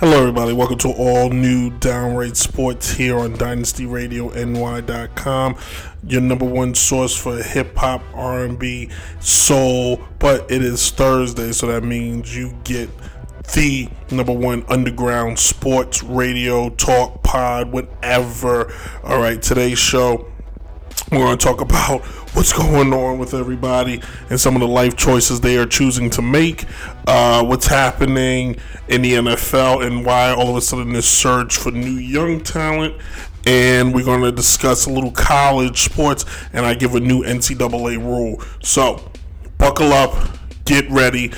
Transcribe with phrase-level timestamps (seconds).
[0.00, 0.52] Hello, everybody.
[0.52, 5.56] Welcome to all new Downright Sports here on DynastyRadioNY.com,
[6.06, 10.02] your number one source for hip hop, R&B, soul.
[10.18, 12.90] But it is Thursday, so that means you get
[13.52, 18.72] the number one underground sports radio talk pod, whatever.
[19.04, 20.30] All right, today's show
[21.10, 22.02] we're going to talk about
[22.34, 26.22] what's going on with everybody and some of the life choices they are choosing to
[26.22, 26.66] make,
[27.08, 31.72] uh, what's happening in the NFL, and why all of a sudden this surge for
[31.72, 32.94] new young talent.
[33.46, 37.96] And we're going to discuss a little college sports, and I give a new NCAA
[37.98, 38.40] rule.
[38.62, 39.10] So,
[39.56, 40.14] buckle up,
[40.66, 41.32] get ready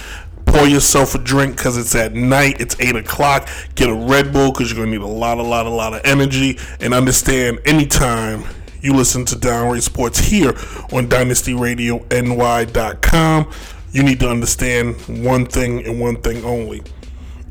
[0.53, 2.61] pour yourself a drink because it's at night.
[2.61, 3.49] It's eight o'clock.
[3.75, 6.03] Get a Red Bull because you're gonna need a lot, a lot, a lot of
[6.05, 6.59] energy.
[6.81, 8.45] And understand anytime
[8.83, 13.51] you listen to Downright Sports here on DynastyRadioNY.com.
[13.93, 16.83] You need to understand one thing and one thing only.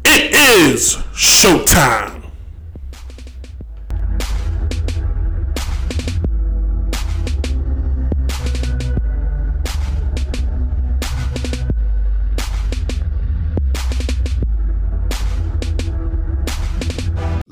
[0.05, 2.20] It is showtime.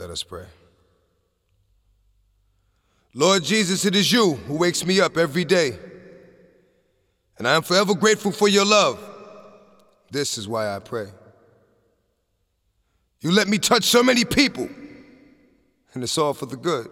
[0.09, 0.45] Let us pray.
[3.13, 5.77] Lord Jesus, it is you who wakes me up every day.
[7.37, 8.99] And I am forever grateful for your love.
[10.09, 11.09] This is why I pray.
[13.21, 14.67] You let me touch so many people,
[15.93, 16.89] and it's all for the good.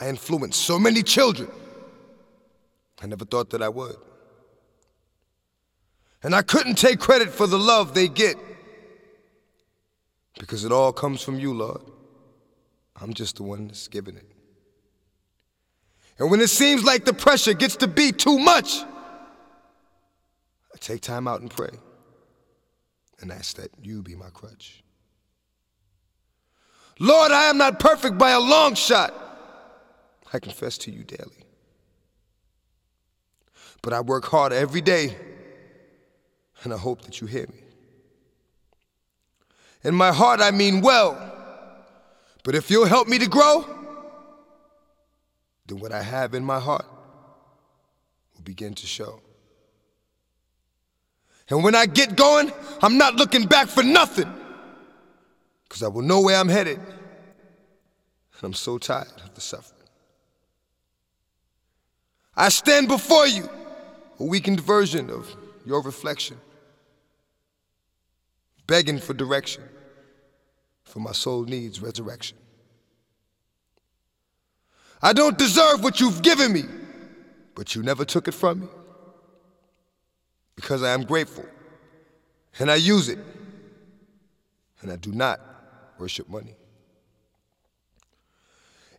[0.00, 1.50] I influenced so many children.
[3.02, 3.96] I never thought that I would.
[6.22, 8.38] And I couldn't take credit for the love they get
[10.38, 11.82] because it all comes from you, Lord.
[13.00, 14.26] I'm just the one that's giving it.
[16.18, 18.82] And when it seems like the pressure gets to be too much,
[20.74, 21.70] I take time out and pray
[23.20, 24.82] and ask that you be my crutch.
[26.98, 29.14] Lord, I am not perfect by a long shot.
[30.32, 31.44] I confess to you daily.
[33.82, 35.16] But I work hard every day,
[36.62, 37.62] and I hope that you hear me.
[39.84, 41.18] In my heart, I mean well.
[42.44, 43.64] But if you'll help me to grow,
[45.66, 46.86] then what I have in my heart
[48.34, 49.20] will begin to show.
[51.48, 54.32] And when I get going, I'm not looking back for nothing,
[55.64, 56.78] because I will know where I'm headed.
[56.78, 59.80] And I'm so tired of the suffering.
[62.34, 63.48] I stand before you,
[64.18, 65.34] a weakened version of
[65.66, 66.38] your reflection,
[68.66, 69.62] begging for direction
[70.92, 72.36] for my soul needs resurrection.
[75.00, 76.64] I don't deserve what you've given me,
[77.54, 78.66] but you never took it from me.
[80.54, 81.46] Because I am grateful,
[82.58, 83.18] and I use it,
[84.82, 85.40] and I do not
[85.98, 86.54] worship money.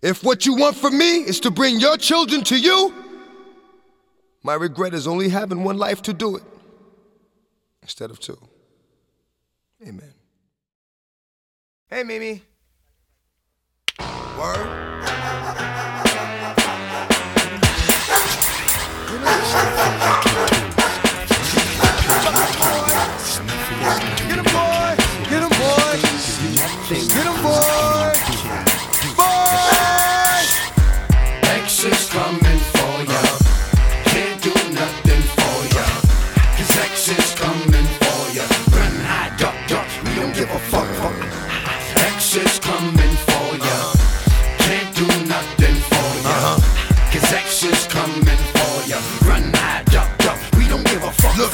[0.01, 2.91] If what you want from me is to bring your children to you,
[4.41, 6.43] my regret is only having one life to do it
[7.83, 8.39] instead of two.
[9.87, 10.22] Amen.
[11.93, 12.41] Hey, Mimi.
[14.35, 14.83] Word.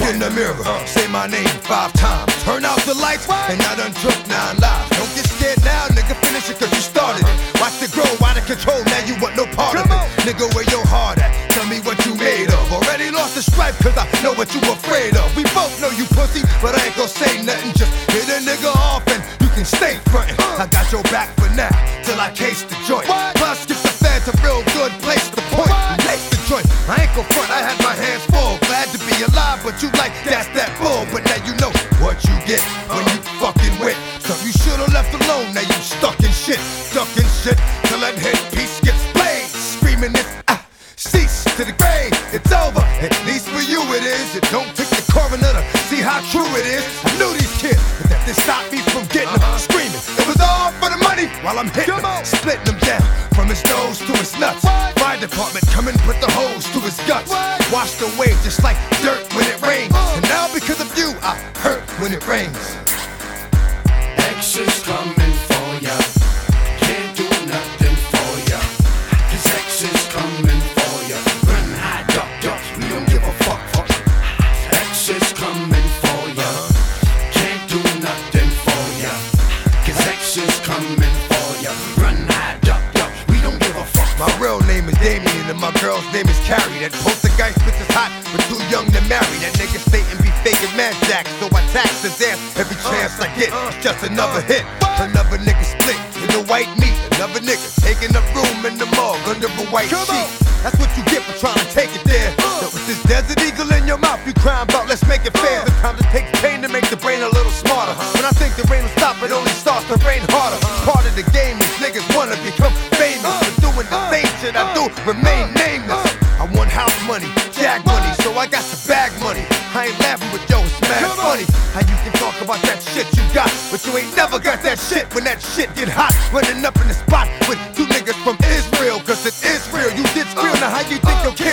[0.09, 2.33] In the mirror, say my name five times.
[2.43, 4.89] Turn out the lights, and I done took nine lives.
[4.97, 7.37] Don't get scared now, nigga, finish it cause you started it.
[7.61, 10.01] Watch it grow, out of control, now you want no part of it.
[10.25, 11.29] Nigga, where your heart at?
[11.53, 12.65] Tell me what you made of.
[12.73, 15.29] Already lost the stripe cause I know what you afraid of.
[15.37, 17.78] We both know you pussy, but I ain't gon' say nothing.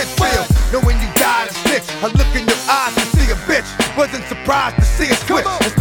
[0.05, 0.81] Think your kids feel?
[0.81, 3.97] Knowing you died and snitch, I look in your eyes to see a bitch.
[3.97, 5.76] Wasn't surprised to see us quit.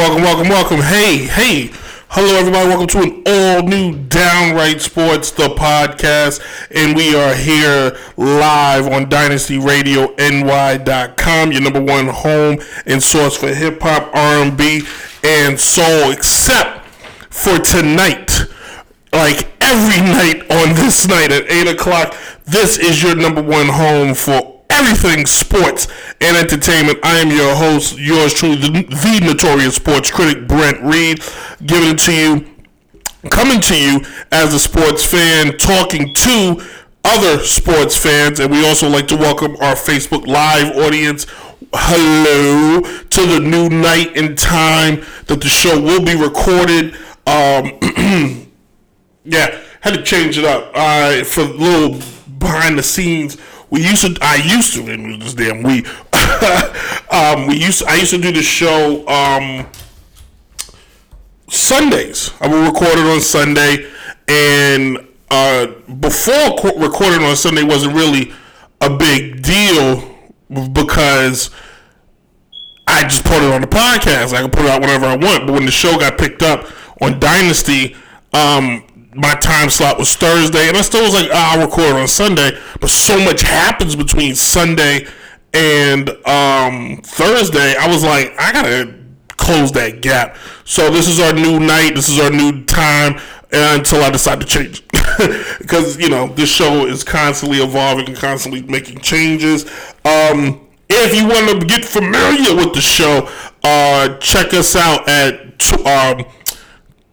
[0.00, 0.80] Welcome, welcome, welcome.
[0.80, 1.70] Hey, hey.
[2.08, 2.68] Hello, everybody.
[2.68, 6.40] Welcome to an all new Downright Sports, the podcast.
[6.70, 13.82] And we are here live on DynastyRadioNY.com, your number one home and source for hip
[13.82, 14.84] hop, R&B,
[15.22, 16.86] and soul, except
[17.28, 18.46] for tonight.
[19.12, 22.16] Like every night on this night at 8 o'clock,
[22.46, 25.88] this is your number one home for everything sports
[26.22, 26.98] and entertainment.
[27.02, 31.20] I am your host, yours truly, the, the notorious sports critic, Brent Reed,
[31.66, 32.46] giving it to you,
[33.30, 34.00] coming to you
[34.32, 36.66] as a sports fan, talking to
[37.04, 41.26] other sports fans, and we also like to welcome our Facebook Live audience.
[41.74, 46.94] Hello to the new night and time that the show will be recorded.
[47.26, 47.78] Um,
[49.24, 50.72] yeah, had to change it up.
[50.74, 52.00] Uh, for a little
[52.38, 53.36] behind the scenes,
[53.70, 54.16] we used to.
[54.20, 54.88] I used to.
[54.88, 55.84] It was this damn we.
[57.10, 57.84] um, we used.
[57.84, 59.66] I used to do the show um,
[61.48, 62.32] Sundays.
[62.40, 63.88] I would record it on Sunday,
[64.28, 65.66] and uh,
[66.00, 68.32] before co- recording on Sunday wasn't really
[68.80, 70.16] a big deal
[70.72, 71.50] because
[72.86, 74.34] I just put it on the podcast.
[74.34, 75.46] I can put it out whenever I want.
[75.46, 76.66] But when the show got picked up
[77.00, 77.94] on Dynasty,
[78.32, 82.58] um, my time slot was Thursday, and I still was like, I'll record on Sunday.
[82.80, 85.06] But so much happens between Sunday
[85.52, 87.74] and um, Thursday.
[87.76, 88.94] I was like, I gotta
[89.36, 90.36] close that gap.
[90.64, 91.94] So this is our new night.
[91.94, 93.20] This is our new time
[93.52, 94.84] until I decide to change.
[95.58, 99.64] Because you know this show is constantly evolving and constantly making changes.
[100.04, 103.28] Um, if you want to get familiar with the show,
[103.62, 106.24] uh, check us out at um,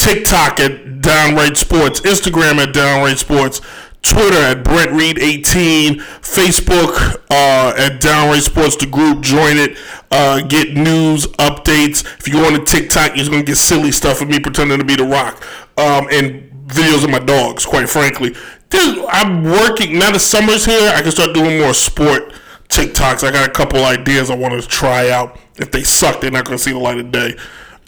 [0.08, 3.60] TikTok at Downright Sports, Instagram at Downright Sports,
[4.02, 9.20] Twitter at Brent Reed 18, Facebook uh, at Downright Sports, the group.
[9.20, 9.78] Join it.
[10.10, 12.06] Uh, get news updates.
[12.20, 14.86] If you go on to TikTok, you're gonna get silly stuff of me pretending to
[14.86, 15.46] be The Rock
[15.78, 17.66] um, and videos of my dogs.
[17.66, 18.34] Quite frankly,
[18.70, 20.12] Dude, I'm working now.
[20.12, 20.90] The summer's here.
[20.96, 22.32] I can start doing more sport
[22.70, 23.28] TikToks.
[23.28, 25.38] I got a couple ideas I want to try out.
[25.58, 27.36] If they suck, they're not gonna see the light of day.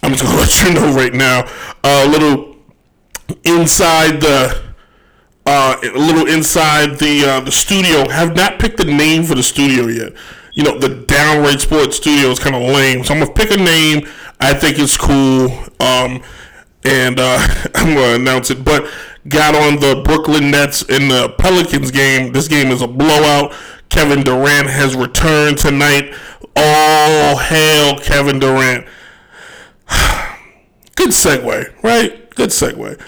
[0.03, 1.49] I'm just gonna let you know right now.
[1.83, 2.55] A little
[3.43, 4.69] inside the
[5.45, 8.07] uh, a little inside the uh, the studio.
[8.09, 10.13] Have not picked a name for the studio yet.
[10.53, 13.57] You know, the Downright Sports Studio is kind of lame, so I'm gonna pick a
[13.57, 14.07] name.
[14.39, 16.21] I think it's cool, um,
[16.83, 17.39] and uh,
[17.75, 18.63] I'm gonna announce it.
[18.63, 18.89] But
[19.27, 22.31] got on the Brooklyn Nets in the Pelicans game.
[22.31, 23.53] This game is a blowout.
[23.89, 26.13] Kevin Durant has returned tonight.
[26.55, 28.85] All hail Kevin Durant.
[30.95, 32.29] Good segue, right?
[32.35, 32.99] Good segue.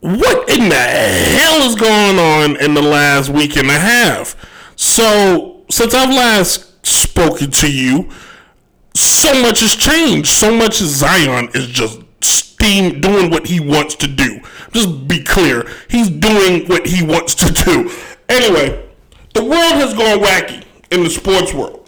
[0.00, 4.36] What in the hell is going on in the last week and a half?
[4.76, 8.10] So, since I've last spoken to you,
[8.94, 10.28] so much has changed.
[10.28, 14.40] So much Zion is just steam doing what he wants to do.
[14.72, 17.90] Just be clear, he's doing what he wants to do.
[18.28, 18.88] Anyway,
[19.34, 21.85] the world has gone wacky in the sports world.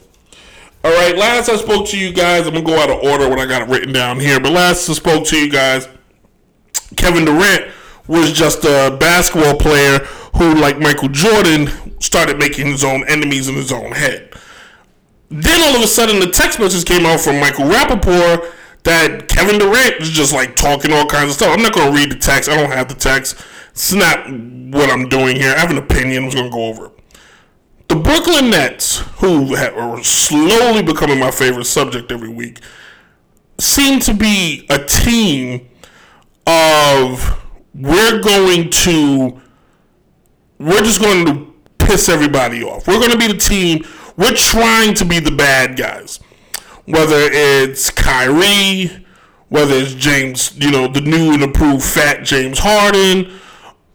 [0.88, 3.38] All right, last I spoke to you guys, I'm gonna go out of order when
[3.38, 4.40] I got it written down here.
[4.40, 5.86] But last I spoke to you guys,
[6.96, 7.70] Kevin Durant
[8.06, 9.98] was just a basketball player
[10.36, 11.68] who, like Michael Jordan,
[12.00, 14.32] started making his own enemies in his own head.
[15.28, 18.50] Then all of a sudden, the text message came out from Michael Rapaport
[18.84, 21.54] that Kevin Durant is just like talking all kinds of stuff.
[21.54, 22.48] I'm not going to read the text.
[22.48, 23.38] I don't have the text.
[23.72, 25.52] It's not what I'm doing here.
[25.54, 26.24] I have an opinion.
[26.24, 26.97] I'm just going to go over it.
[28.02, 32.60] Brooklyn Nets, who are slowly becoming my favorite subject every week,
[33.58, 35.68] seem to be a team
[36.46, 37.42] of
[37.74, 39.40] we're going to
[40.58, 42.86] we're just going to piss everybody off.
[42.88, 43.84] We're going to be the team.
[44.16, 46.18] We're trying to be the bad guys.
[46.86, 49.06] Whether it's Kyrie,
[49.48, 53.38] whether it's James, you know, the new and approved fat James Harden,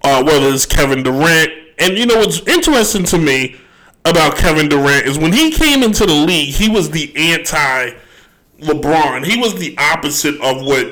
[0.03, 1.51] uh, whether it's Kevin Durant.
[1.79, 3.59] And you know what's interesting to me
[4.05, 7.91] about Kevin Durant is when he came into the league, he was the anti
[8.59, 9.25] LeBron.
[9.25, 10.87] He was the opposite of what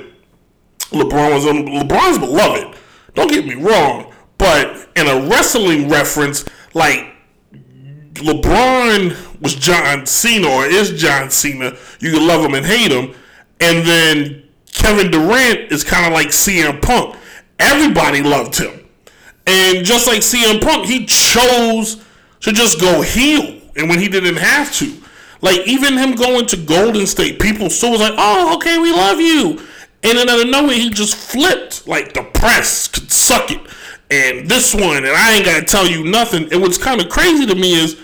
[0.92, 1.46] LeBron was.
[1.46, 2.78] LeBron's beloved.
[3.14, 7.14] Don't get me wrong, but in a wrestling reference, like
[8.14, 11.76] LeBron was John Cena or is John Cena.
[12.00, 13.16] You can love him and hate him.
[13.60, 17.16] And then Kevin Durant is kind of like CM Punk.
[17.60, 18.88] Everybody loved him.
[19.46, 22.04] And just like CM Punk, he chose
[22.42, 23.60] to just go heel.
[23.76, 25.02] And when he didn't have to.
[25.42, 29.20] Like even him going to Golden State, people still was like, oh, okay, we love
[29.20, 29.66] you.
[30.04, 31.88] And then out of nowhere, he just flipped.
[31.88, 33.62] Like the press could suck it.
[34.10, 36.52] And this one, and I ain't gotta tell you nothing.
[36.52, 38.00] And what's kind of crazy to me is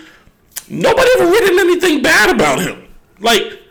[0.69, 2.87] nobody ever written anything bad about him.
[3.19, 3.61] Like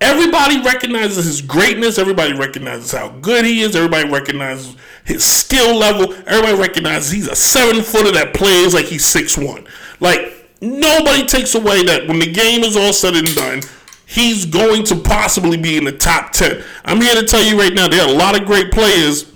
[0.00, 1.98] everybody recognizes his greatness.
[1.98, 3.76] Everybody recognizes how good he is.
[3.76, 4.74] Everybody recognizes
[5.04, 6.14] his skill level.
[6.26, 9.66] Everybody recognizes he's a seven footer that plays like he's six one.
[10.02, 13.62] Like nobody takes away that when the game is all said and done,
[14.04, 16.62] he's going to possibly be in the top ten.
[16.84, 19.32] I'm here to tell you right now, there are a lot of great players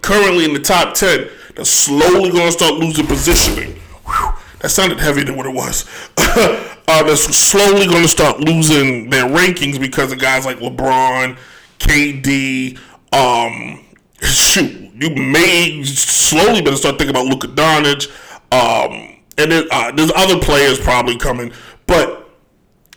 [0.00, 3.72] currently in the top ten that's slowly going to start losing positioning.
[4.06, 5.90] Whew, that sounded heavier than what it was.
[6.16, 11.36] uh, that's slowly going to start losing their rankings because of guys like LeBron,
[11.80, 12.78] KD.
[13.12, 13.84] Um,
[14.20, 18.08] shoot, you may slowly better start thinking about Luka Doncic.
[18.52, 21.52] Um, and then, uh, there's other players probably coming,
[21.86, 22.30] but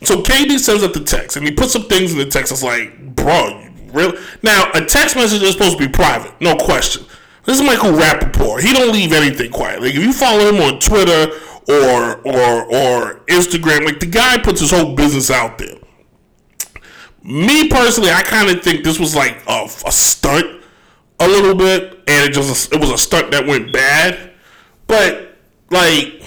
[0.03, 2.51] so KD sends up the text and he puts some things in the text.
[2.51, 4.17] It's like, bro, really?
[4.43, 7.05] Now a text message is supposed to be private, no question.
[7.45, 8.61] This is Michael Rapaport.
[8.61, 9.81] He don't leave anything quiet.
[9.81, 11.33] Like if you follow him on Twitter
[11.67, 15.77] or or or Instagram, like the guy puts his whole business out there.
[17.23, 20.63] Me personally, I kind of think this was like a, a stunt
[21.19, 24.33] a little bit, and it just it was a stunt that went bad.
[24.87, 25.37] But
[25.69, 26.21] like,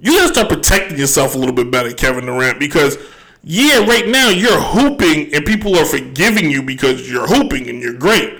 [0.00, 2.98] you gotta start protecting yourself a little bit better, Kevin Durant, because
[3.42, 7.94] yeah, right now you're hooping and people are forgiving you because you're hooping and you're
[7.94, 8.38] great.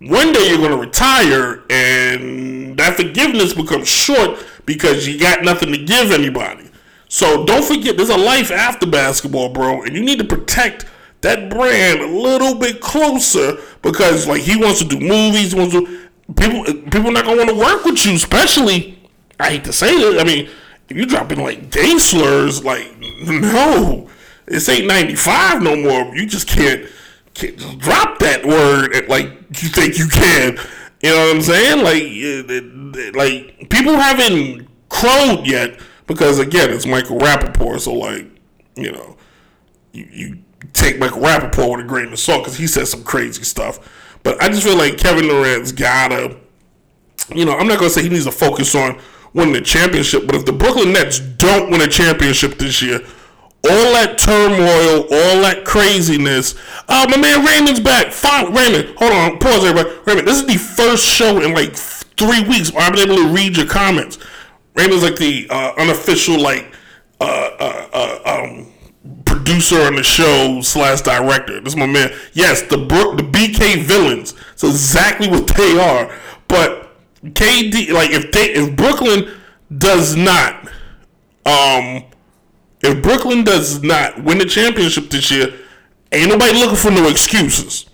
[0.00, 5.78] One day you're to retire and that forgiveness becomes short because you got nothing to
[5.78, 6.70] give anybody.
[7.08, 10.86] So don't forget, there's a life after basketball, bro, and you need to protect
[11.20, 15.54] that brand a little bit closer because, like, he wants to do movies.
[15.54, 16.64] Wants to people.
[16.64, 18.98] People not gonna want to work with you, especially.
[19.38, 20.20] I hate to say it.
[20.20, 20.48] I mean,
[20.88, 24.08] you dropping like gay slurs, like no,
[24.46, 26.14] this ain't ninety five no more.
[26.14, 26.86] You just can't,
[27.34, 29.26] can't just drop that word like
[29.62, 30.58] you think you can.
[31.02, 31.82] You know what I'm saying?
[31.84, 37.80] Like, it- it- like people haven't crowed yet because again, it's Michael Rapaport.
[37.80, 38.26] So like,
[38.76, 39.16] you know,
[39.92, 40.38] you, you
[40.74, 43.78] take Michael Rapaport with a grain of salt because he says some crazy stuff.
[44.22, 46.36] But I just feel like Kevin Durant's gotta,
[47.34, 49.00] you know, I'm not gonna say he needs to focus on
[49.34, 53.00] winning the championship, but if the Brooklyn Nets don't win a championship this year,
[53.64, 56.56] all that turmoil, all that craziness.
[56.88, 58.12] Uh, my man Raymond's back.
[58.12, 58.96] Fine, Raymond.
[58.96, 59.96] Hold on, pause, everybody.
[60.04, 63.28] Raymond, this is the first show in like three weeks, where I've been able to
[63.28, 64.18] read your comments.
[64.74, 66.74] Raymond's like the uh, unofficial like
[67.20, 68.72] uh, uh, uh, um,
[69.24, 71.60] producer on the show slash director.
[71.60, 72.12] This is my man.
[72.32, 74.34] Yes, the Brook, the BK villains.
[74.54, 76.12] It's exactly what they are.
[76.48, 76.81] But
[77.24, 79.30] KD, like if they if Brooklyn
[79.76, 80.66] does not,
[81.46, 82.04] um,
[82.80, 85.54] if Brooklyn does not win the championship this year,
[86.10, 87.86] ain't nobody looking for no excuses.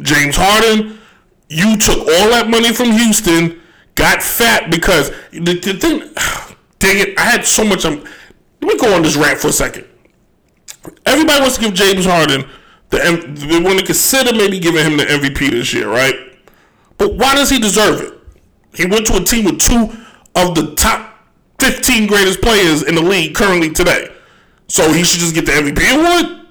[0.00, 0.98] James Harden,
[1.48, 3.60] you took all that money from Houston,
[3.94, 6.00] got fat because the, the thing.
[6.78, 7.16] Dang it!
[7.16, 7.84] I had so much.
[7.84, 8.02] Um,
[8.60, 9.86] let me go on this rant for a second.
[11.06, 12.48] Everybody wants to give James Harden
[12.88, 12.98] the.
[13.48, 16.16] They want to consider maybe giving him the MVP this year, right?
[16.98, 18.21] But why does he deserve it?
[18.74, 19.90] He went to a team with two
[20.34, 21.12] of the top
[21.60, 24.08] 15 greatest players in the league currently today.
[24.68, 26.46] So he should just get the MVP award?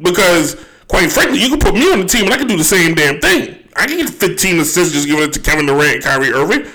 [0.00, 0.56] Because,
[0.88, 2.94] quite frankly, you can put me on the team and I can do the same
[2.94, 3.58] damn thing.
[3.76, 6.66] I can get 15 assists just giving it to Kevin Durant and Kyrie Irving.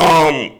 [0.00, 0.58] Um,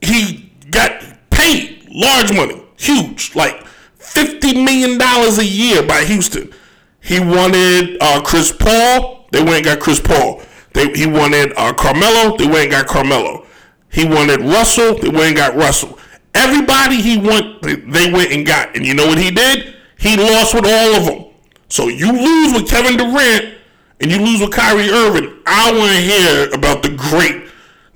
[0.00, 3.64] he got paid large money, huge, like
[3.98, 6.52] $50 million a year by Houston.
[7.00, 9.26] He wanted uh, Chris Paul.
[9.32, 10.40] They went and got Chris Paul.
[10.76, 12.36] They, he wanted uh, Carmelo.
[12.36, 13.46] They went and got Carmelo.
[13.90, 14.94] He wanted Russell.
[14.94, 15.98] They went and got Russell.
[16.34, 18.76] Everybody he they, they went and got.
[18.76, 19.74] And you know what he did?
[19.98, 21.32] He lost with all of them.
[21.70, 23.54] So you lose with Kevin Durant
[24.00, 25.40] and you lose with Kyrie Irving.
[25.46, 27.50] I want to hear about the great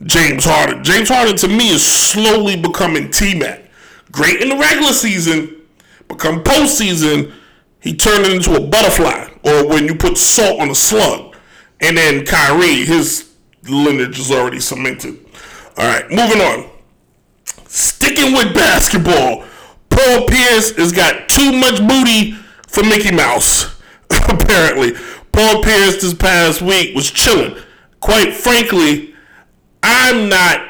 [0.05, 0.83] James Harden.
[0.83, 3.71] James Harden to me is slowly becoming T Mac.
[4.11, 5.67] Great in the regular season,
[6.09, 7.35] become postseason,
[7.81, 11.30] he turned it into a butterfly, or when you put salt on a slug.
[11.81, 13.31] And then Kyrie, his
[13.65, 15.19] lineage is already cemented.
[15.77, 16.71] All right, moving on.
[17.67, 19.45] Sticking with basketball,
[19.89, 22.33] Paul Pierce has got too much booty
[22.69, 23.81] for Mickey Mouse.
[24.11, 24.93] Apparently,
[25.33, 27.57] Paul Pierce this past week was chilling.
[28.01, 29.15] Quite frankly,
[29.83, 30.69] I'm not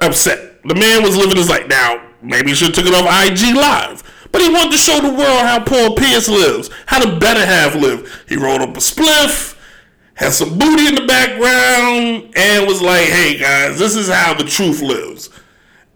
[0.00, 0.62] upset.
[0.64, 1.68] The man was living his life.
[1.68, 4.02] Now, maybe he should have took it off IG Live.
[4.30, 7.74] But he wanted to show the world how Paul Pierce lives, how the better half
[7.74, 8.24] live.
[8.28, 9.56] He rolled up a spliff,
[10.18, 14.44] had some booty in the background, and was like, hey guys, this is how the
[14.44, 15.30] truth lives.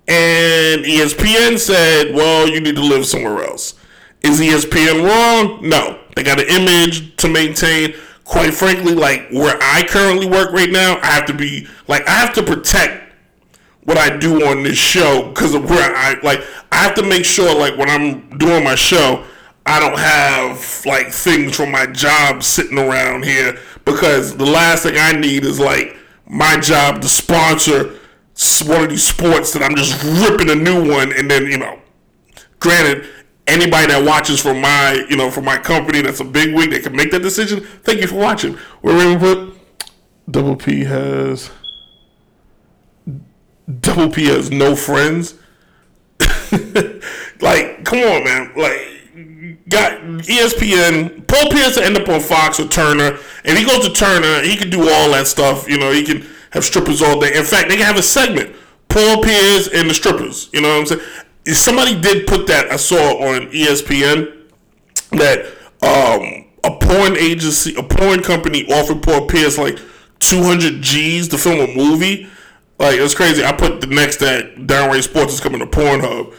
[0.07, 3.75] And ESPN said, well, you need to live somewhere else.
[4.23, 5.69] Is ESPN wrong?
[5.69, 5.99] No.
[6.15, 7.95] They got an image to maintain.
[8.25, 12.13] Quite frankly, like where I currently work right now, I have to be like I
[12.13, 13.13] have to protect
[13.85, 17.25] what I do on this show because of where I like I have to make
[17.25, 19.25] sure like when I'm doing my show,
[19.65, 24.95] I don't have like things from my job sitting around here because the last thing
[24.97, 25.97] I need is like
[26.27, 27.95] my job to sponsor
[28.67, 31.79] one of these sports that I'm just ripping a new one and then you know
[32.59, 33.07] granted
[33.47, 36.83] anybody that watches from my you know from my company that's a big wig that
[36.83, 37.61] can make that decision.
[37.61, 38.59] Thank you for watching.
[38.83, 39.55] We're put
[40.29, 41.51] double p has
[43.81, 45.35] double p has no friends.
[47.43, 48.53] Like come on man.
[48.57, 48.92] Like
[49.73, 53.93] got espn paul pierce will end up on fox or turner and he goes to
[53.93, 57.35] turner he can do all that stuff you know he can have strippers all day
[57.37, 58.55] in fact they can have a segment
[58.89, 61.01] paul pierce and the strippers you know what i'm saying
[61.47, 64.43] somebody did put that i saw on espn
[65.13, 65.47] that
[65.83, 69.79] um, a porn agency, a porn company offered Paul Pierce like
[70.21, 72.29] 200 G's to film a movie.
[72.79, 73.45] Like, it's crazy.
[73.45, 76.35] I put the next that Downright Sports is coming to Pornhub.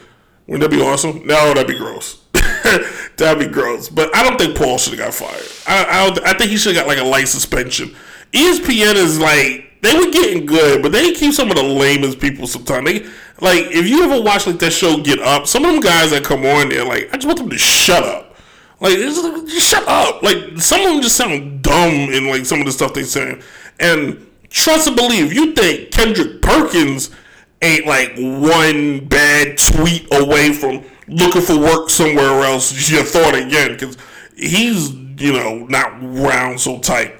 [0.48, 1.26] Wouldn't that be awesome?
[1.26, 2.22] No, that'd be gross.
[3.17, 3.89] that'd be gross.
[3.89, 5.45] But I don't think Paul should have got fired.
[5.67, 7.95] I, I, I think he should have got like a light suspension.
[8.32, 12.47] ESPN is like, they were getting good, but they keep some of the lamest people
[12.47, 12.86] sometimes.
[12.86, 12.99] They
[13.41, 16.23] like if you ever watch like that show Get Up, some of them guys that
[16.23, 18.38] come on there, like I just want them to shut up.
[18.80, 20.23] Like it's like, just shut up.
[20.23, 23.41] Like some of them just sound dumb in like some of the stuff they say.
[23.80, 27.10] And trust and believe, you think Kendrick Perkins
[27.63, 33.73] ain't like one bad tweet away from looking for work somewhere else, you thought again,
[33.73, 33.97] because
[34.36, 37.15] he's, you know, not round so tight.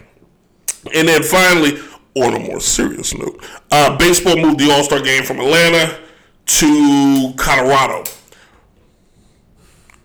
[0.93, 1.79] And then finally,
[2.15, 5.99] on a more serious note, uh, baseball moved the All Star game from Atlanta
[6.45, 8.03] to Colorado.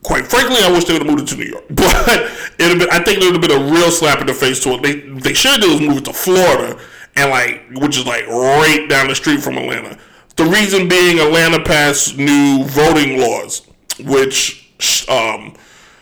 [0.03, 2.89] Quite frankly, I wish they would have moved it to New York, but it been,
[2.91, 4.83] I think there would have been a real slap in the face to it.
[4.83, 6.81] They they should have done was move it to Florida,
[7.17, 9.99] and like which is like right down the street from Atlanta.
[10.39, 13.67] The reason being, Atlanta passed new voting laws,
[13.99, 14.73] which
[15.09, 15.53] um,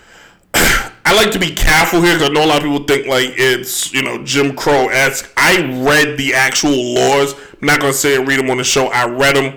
[0.53, 3.31] I like to be careful here because I know a lot of people think like
[3.39, 5.33] it's you know Jim Crow esque.
[5.39, 7.33] I read the actual laws.
[7.33, 8.89] I'm not gonna say and read them on the show.
[8.89, 9.57] I read them.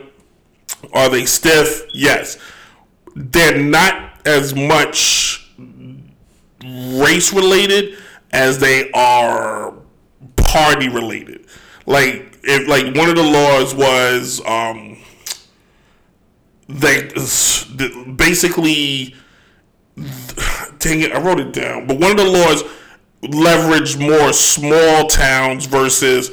[0.93, 1.83] Are they stiff?
[1.93, 2.37] Yes.
[3.17, 5.51] They're not as much
[6.63, 7.97] race related
[8.31, 9.73] as they are
[10.37, 11.47] party related.
[11.85, 14.97] Like if like one of the laws was um
[16.67, 17.09] they
[18.15, 19.15] basically
[20.79, 21.87] dang it, I wrote it down.
[21.87, 22.63] But one of the laws
[23.21, 26.31] leveraged more small towns versus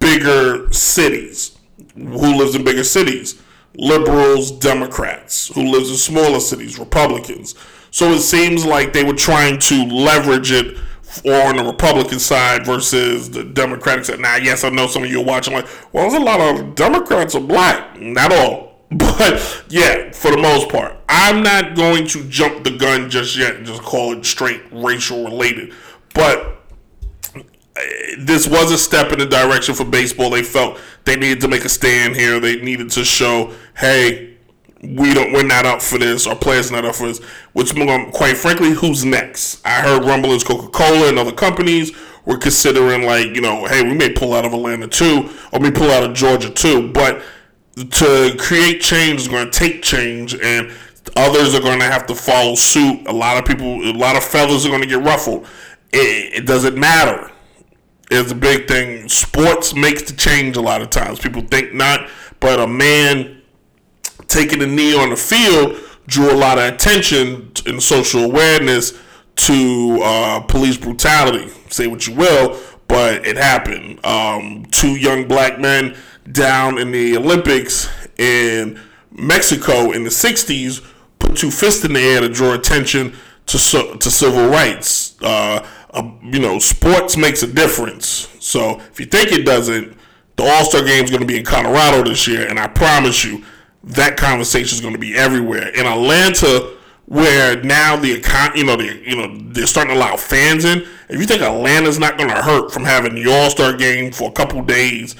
[0.00, 1.56] bigger cities.
[1.94, 3.40] Who lives in bigger cities?
[3.76, 5.48] Liberals, Democrats.
[5.54, 6.78] Who lives in smaller cities?
[6.78, 7.54] Republicans.
[7.90, 10.78] So it seems like they were trying to leverage it
[11.18, 14.20] on the Republican side versus the Democratic side.
[14.20, 16.74] Now, yes, I know some of you are watching like, well, there's a lot of
[16.74, 18.00] Democrats are black.
[18.00, 18.74] Not all.
[18.90, 23.56] But yeah, for the most part, I'm not going to jump the gun just yet
[23.56, 25.72] and just call it straight racial related.
[26.14, 26.62] But
[27.34, 30.30] eh, this was a step in the direction for baseball.
[30.30, 32.38] They felt they needed to make a stand here.
[32.38, 34.33] They needed to show, hey,
[34.82, 36.26] we don't, we're not up for this.
[36.26, 37.18] Our players not up for this.
[37.52, 39.64] Which, quite frankly, who's next?
[39.66, 41.92] I heard rumblings, Coca Cola and other companies
[42.26, 45.70] were considering, like, you know, hey, we may pull out of Atlanta too, or we
[45.70, 46.90] pull out of Georgia too.
[46.92, 47.22] But
[47.76, 50.70] to create change is going to take change, and
[51.16, 53.06] others are going to have to follow suit.
[53.06, 55.46] A lot of people, a lot of fellas are going to get ruffled.
[55.92, 57.30] It, it doesn't matter.
[58.10, 59.08] It's a big thing.
[59.08, 61.18] Sports makes the change a lot of times.
[61.20, 62.08] People think not,
[62.38, 63.40] but a man
[64.34, 68.92] taking a knee on the field drew a lot of attention and social awareness
[69.36, 71.48] to uh, police brutality.
[71.70, 74.04] Say what you will, but it happened.
[74.04, 75.96] Um, two young black men
[76.30, 78.80] down in the Olympics in
[79.12, 80.84] Mexico in the 60s
[81.18, 83.14] put two fists in the air to draw attention
[83.46, 83.58] to,
[83.98, 85.16] to civil rights.
[85.22, 88.28] Uh, uh, you know, sports makes a difference.
[88.40, 89.96] So if you think it doesn't,
[90.36, 93.24] the All Star Game is going to be in Colorado this year, and I promise
[93.24, 93.44] you,
[93.84, 95.68] that conversation is going to be everywhere.
[95.68, 96.74] In Atlanta,
[97.06, 100.86] where now the econ, you know, the, you know, they're starting to allow fans in.
[101.08, 104.30] If you think Atlanta's not going to hurt from having the All Star Game for
[104.30, 105.14] a couple days,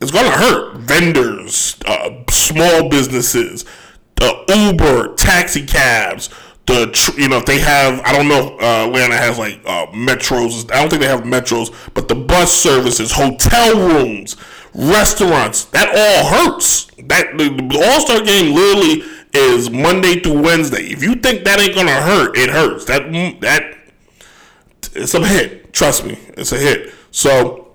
[0.00, 3.64] it's going to hurt vendors, uh, small businesses,
[4.16, 6.28] the Uber, taxi cabs,
[6.66, 10.70] the you know if they have I don't know uh, Atlanta has like uh, metros.
[10.72, 14.36] I don't think they have metros, but the bus services, hotel rooms,
[14.74, 16.86] restaurants, that all hurts.
[17.06, 17.50] That the,
[17.84, 20.84] All Star game literally is Monday through Wednesday.
[20.84, 22.84] If you think that ain't gonna hurt, it hurts.
[22.86, 23.10] That
[23.40, 23.74] that
[24.94, 25.72] it's a hit.
[25.72, 26.92] Trust me, it's a hit.
[27.10, 27.68] So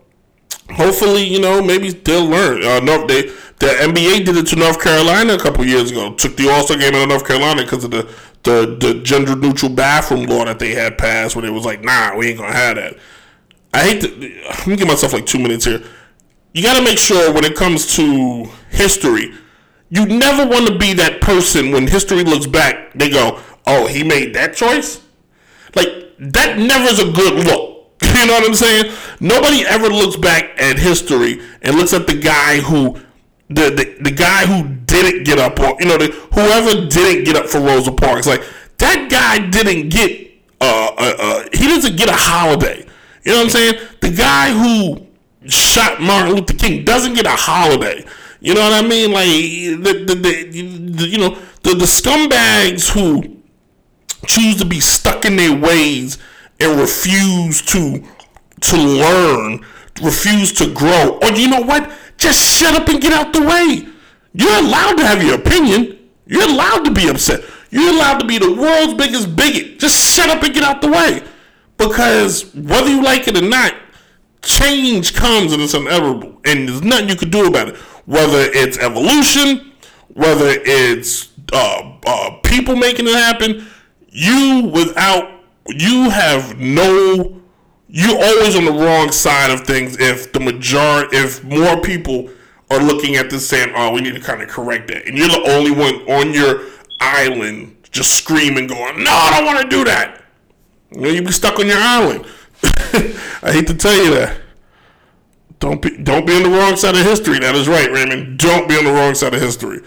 [0.72, 2.64] hopefully, you know, maybe they'll learn.
[2.64, 3.24] Uh, no, they
[3.60, 6.14] the NBA did it to North Carolina a couple years ago.
[6.14, 9.36] Took the All Star game out of North Carolina because of the the the gender
[9.36, 12.54] neutral bathroom law that they had passed, when it was like, nah, we ain't gonna
[12.54, 12.98] have that.
[13.74, 14.08] I hate to.
[14.10, 15.84] Let me give myself like two minutes here.
[16.54, 19.34] You got to make sure when it comes to history,
[19.90, 22.94] you never want to be that person when history looks back.
[22.94, 25.02] They go, "Oh, he made that choice."
[25.76, 27.68] Like that never is a good look.
[28.20, 28.92] You know what I'm saying?
[29.22, 33.00] Nobody ever looks back at history and looks at the guy who
[33.50, 37.36] the, the the guy who didn't get up or you know the, whoever didn't get
[37.36, 38.44] up for Rosa Parks like
[38.78, 40.32] that guy didn't get
[40.62, 42.86] uh, uh, uh, he doesn't get a holiday
[43.24, 45.08] you know what I'm saying the guy who
[45.46, 48.06] shot Martin Luther King doesn't get a holiday
[48.42, 52.92] you know what I mean like the, the, the, the you know the, the scumbags
[52.92, 53.38] who
[54.28, 56.18] choose to be stuck in their ways
[56.60, 58.04] and refuse to
[58.62, 59.66] to learn
[60.02, 63.88] refuse to grow or you know what just shut up and get out the way.
[64.34, 65.98] You're allowed to have your opinion.
[66.28, 67.44] You're allowed to be upset.
[67.72, 69.80] You're allowed to be the world's biggest bigot.
[69.80, 71.24] Just shut up and get out the way.
[71.78, 73.74] Because whether you like it or not,
[74.42, 76.40] change comes and it's inevitable.
[76.46, 77.76] And there's nothing you can do about it.
[78.06, 79.74] Whether it's evolution,
[80.14, 83.68] whether it's uh, uh, people making it happen,
[84.08, 85.30] you without,
[85.68, 87.40] you have no
[87.90, 92.30] you're always on the wrong side of things if the majority, if more people
[92.70, 95.28] are looking at this saying, "Oh, we need to kind of correct that," and you're
[95.28, 96.62] the only one on your
[97.00, 100.22] island just screaming, going, "No, I don't want to do that."
[100.92, 102.26] You know, you be stuck on your island.
[103.44, 104.42] I hate to tell you that.
[105.60, 107.40] Don't be don't be on the wrong side of history.
[107.40, 108.40] That is right, Raymond.
[108.40, 109.82] Don't be on the wrong side of history.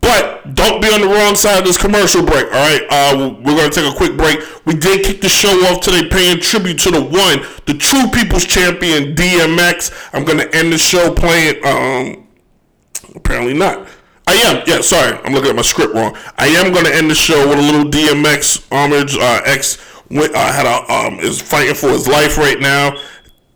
[0.00, 2.46] But don't be on the wrong side of this commercial break.
[2.46, 4.38] All right, uh, we're going to take a quick break.
[4.64, 8.44] We did kick the show off today, paying tribute to the one, the true people's
[8.44, 10.10] champion, DMX.
[10.12, 11.56] I'm going to end the show playing.
[11.66, 12.28] Um,
[13.16, 13.88] apparently not.
[14.28, 14.62] I am.
[14.66, 16.16] Yeah, sorry, I'm looking at my script wrong.
[16.36, 19.16] I am going to end the show with a little DMX homage.
[19.16, 19.76] Uh, X
[20.10, 22.98] uh, had a um, is fighting for his life right now.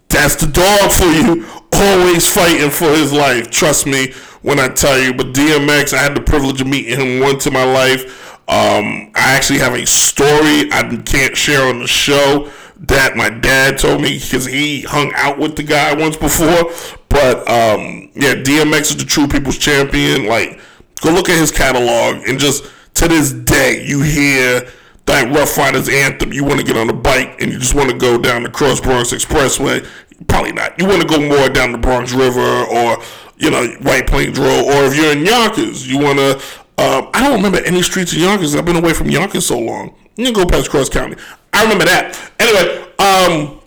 [0.09, 1.47] That's the dog for you.
[1.73, 3.51] Always fighting for his life.
[3.51, 5.15] Trust me when I tell you.
[5.15, 8.29] But DMX, I had the privilege of meeting him once in my life.
[8.49, 13.79] Um, I actually have a story I can't share on the show that my dad
[13.79, 16.73] told me because he hung out with the guy once before.
[17.09, 20.27] But um, yeah, DMX is the true people's champion.
[20.27, 20.59] Like,
[21.01, 24.69] go look at his catalog, and just to this day, you hear
[25.07, 26.33] that Ruff Ryders anthem.
[26.33, 28.51] You want to get on a bike and you just want to go down the
[28.51, 29.87] Cross Bronx Expressway.
[30.29, 30.79] Probably not.
[30.79, 32.99] You want to go more down the Bronx River or
[33.39, 36.37] you know White Plains Road, or if you're in Yonkers, you want to.
[36.79, 38.55] Um, I don't remember any streets in Yonkers.
[38.55, 39.95] I've been away from Yonkers so long.
[40.17, 41.17] You can go past Cross County.
[41.53, 42.19] I remember that.
[42.39, 43.61] Anyway, um,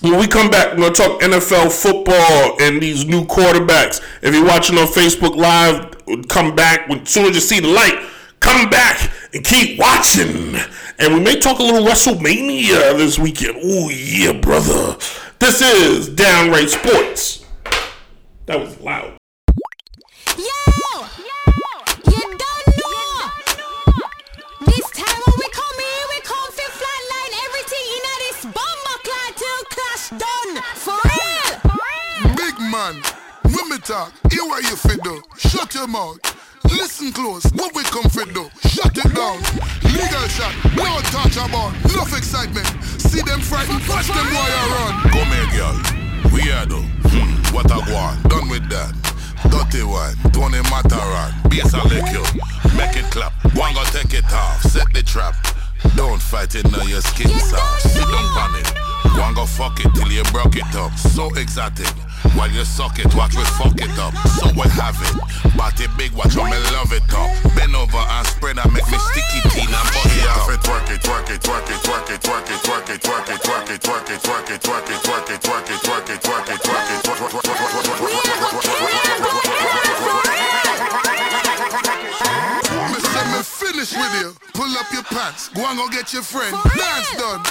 [0.00, 4.00] when we come back, we're going to talk NFL football and these new quarterbacks.
[4.22, 6.88] If you're watching on Facebook Live, come back.
[6.90, 8.02] As soon as you see the light,
[8.40, 10.56] come back and keep watching.
[10.98, 13.56] And we may talk a little WrestleMania this weekend.
[13.62, 14.96] Oh, yeah, brother.
[15.38, 17.44] This is Downright Sports.
[18.46, 19.16] That was loud.
[20.36, 20.44] Yo!
[22.06, 23.30] You don't know!
[24.66, 29.32] This time when we come here, we come for flatline everything in this bomber clad
[29.36, 30.62] to clash done.
[30.74, 31.50] For real!
[32.36, 33.02] Big man,
[33.60, 35.22] when me talk, hear what you fit do.
[35.38, 36.18] Shut your mouth.
[36.64, 38.48] Listen close, what we come fit do.
[38.68, 39.38] Shut it down.
[39.84, 41.74] Legal shot, no touch about.
[41.90, 42.66] Enough excitement.
[43.00, 44.92] See them frightened, watch them wire run.
[45.10, 45.76] Come here, girl.
[46.32, 46.86] We are though.
[47.10, 48.22] Hmm, what I want.
[48.28, 48.94] Done with that.
[49.50, 52.22] Dirty one, Tony Mataran, bass a lick you,
[52.76, 53.32] make it clap.
[53.56, 55.34] One go take it off, set the trap.
[55.96, 57.82] Don't fight it now your skin soft.
[57.82, 58.66] Sit down panic.
[59.18, 60.92] One go fuck it till you broke it up.
[60.98, 61.88] So exotic.
[62.36, 64.14] While you suck it, watch we fuck it up.
[64.36, 65.56] So we have it.
[65.56, 67.30] Body big, watch how me love it up.
[67.56, 70.48] Bend over and spread and make me sticky teen and butt it up.
[70.60, 73.68] Twerk it, twerk it, twerk it, twerk it, twerk it, twerk it, twerk it, twerk
[73.68, 76.20] it, twerk it, twerk it, twerk it, twerk it, twerk it, twerk it, twerk it,
[76.20, 77.00] twerk it, twerk it, twerk it,
[77.62, 78.16] twerk it, twerk it, Me
[80.22, 80.59] say
[83.42, 84.34] finish with you.
[84.54, 85.48] Pull up your pants.
[85.48, 86.56] Go and go get your friend.
[86.76, 87.42] Dance done.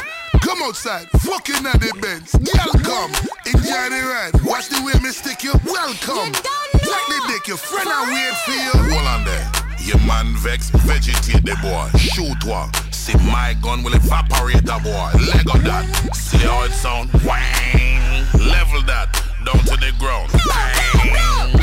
[0.42, 1.08] Come outside.
[1.22, 2.32] Fucking at the Benz.
[2.34, 3.12] Girl come.
[3.46, 4.34] Enjoy the ride.
[4.44, 5.54] Watch the way me stick you.
[5.66, 6.32] Welcome.
[6.74, 7.48] Like the dick.
[7.48, 8.94] Your friend I wait for you.
[8.94, 9.52] Hold on there.
[9.82, 11.90] Your man vex, vegetate the boy.
[11.98, 12.72] Shoot one.
[12.92, 15.12] See my gun will evaporate the boy.
[15.26, 16.16] Leg of that.
[16.16, 17.12] See how it sound?
[17.26, 18.26] Wang.
[18.38, 19.29] Level that.
[19.46, 20.30] Down to the ground.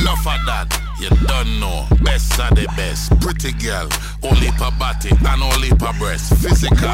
[0.00, 0.68] Enough of that.
[0.98, 1.84] You don't know.
[2.02, 3.12] Best of the best.
[3.20, 3.88] Pretty girl.
[4.22, 6.32] Only per body and only per breast.
[6.40, 6.88] Physical.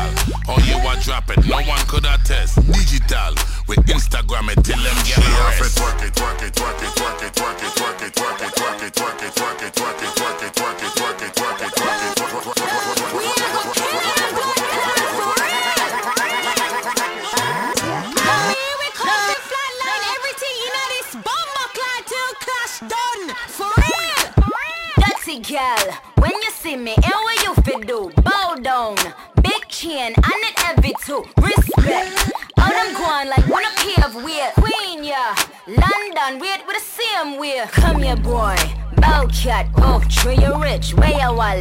[0.47, 1.47] How you a drop it.
[1.47, 2.59] No one could attest.
[2.66, 3.35] Digital.
[3.68, 5.18] We Instagram it till them get.
[5.18, 8.53] It, twerk it, twerk it, twerk it, twerk it, twerk it, twerk it, twerk it,
[8.53, 10.12] twerk it, twerk it, twerk it, twerk it,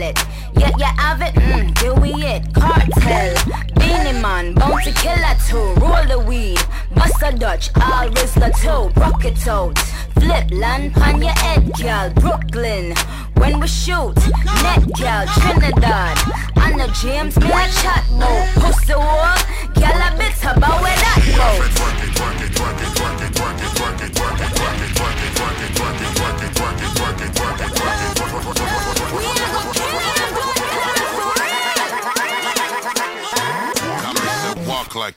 [0.01, 0.17] your?
[0.57, 2.53] Yeah, you have it, mm, do we it?
[2.53, 3.35] Cartel,
[3.75, 5.73] Beenie Man, bounty killer too.
[5.79, 6.59] Roll the weed,
[6.95, 8.99] bust a Dutch, all Rizzler too.
[8.99, 9.77] Rocket out,
[10.19, 12.09] flip land on your head, girl.
[12.15, 12.95] Brooklyn,
[13.35, 14.15] when we shoot,
[14.63, 16.17] net girl, Trinidad.
[16.57, 18.60] I know James, me a chat mo.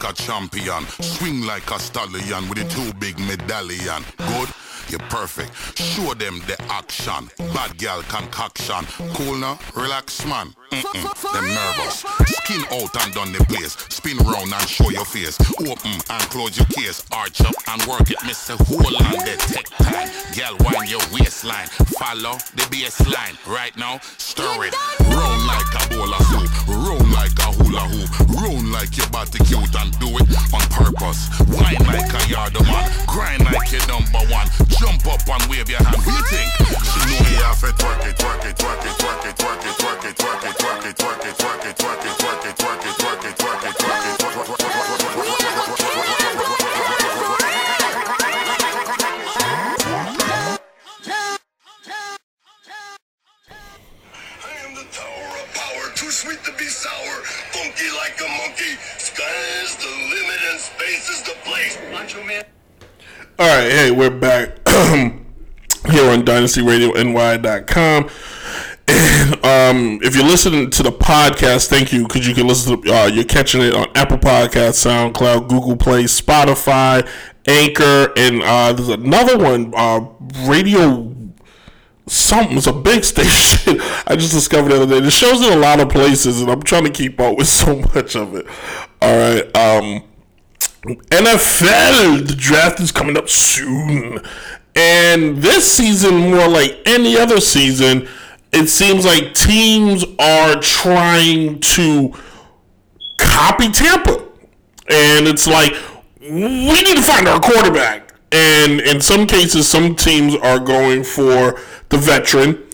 [0.00, 4.02] Like a champion, swing like a stallion with a two big medallion.
[4.16, 4.48] Good,
[4.88, 5.52] you're perfect.
[5.78, 7.30] Show them the action.
[7.52, 8.85] Bad girl concoction.
[9.14, 10.52] Cool now, relax man.
[10.70, 12.04] Mm-mm, them nervous.
[12.26, 13.76] Skin out and down the place.
[13.88, 15.38] Spin round and show your face.
[15.61, 17.04] Open and close your case.
[17.12, 18.18] Arch up and work it.
[18.26, 20.11] Miss a hole on the tech time.
[20.35, 21.68] Girl, wind your waistline.
[21.98, 23.37] Follow the baseline.
[23.46, 24.74] Right now, stir it.
[25.00, 26.63] Round like a bowl of soup.
[26.84, 28.12] Round like a hula hoop.
[28.28, 31.32] Round like your body cute and do it on purpose.
[31.48, 32.92] Wine like a yard man.
[33.08, 34.48] Grind like your number one.
[34.68, 35.96] Jump up and wave your hand.
[36.04, 36.52] You think?
[36.60, 40.16] She know to twerk it, twerk it, twerk it, twerk it, twerk it, twerk it,
[40.20, 42.84] twerk it, twerk it, twerk it, twerk it, twerk it, twerk it, twerk it, twerk
[42.84, 44.64] it, twerk it, twerk it, twerk it.
[56.26, 56.53] Am the
[56.84, 58.76] sour, funky like a monkey.
[58.98, 61.78] Sky's the limit and space is the place.
[61.90, 62.44] Macho man.
[63.38, 68.10] All right, hey, we're back here on DynastyRadioNY.com.
[68.86, 72.92] And um, if you're listening to the podcast, thank you because you can listen to.
[72.92, 77.08] Uh, you're catching it on Apple Podcasts, SoundCloud, Google Play, Spotify,
[77.46, 80.06] Anchor, and uh, there's another one, uh,
[80.46, 81.14] Radio
[82.06, 82.56] something.
[82.56, 83.80] It's a big station.
[84.06, 85.00] I just discovered the other day.
[85.00, 87.76] The show's in a lot of places, and I'm trying to keep up with so
[87.76, 88.46] much of it.
[89.00, 89.56] All right.
[89.56, 90.04] Um,
[90.84, 94.20] NFL, the draft is coming up soon.
[94.76, 98.08] And this season, more like any other season,
[98.52, 102.12] it seems like teams are trying to
[103.18, 104.24] copy Tampa.
[104.88, 105.74] And it's like,
[106.20, 108.03] we need to find our quarterback.
[108.34, 112.66] And in some cases, some teams are going for the veteran,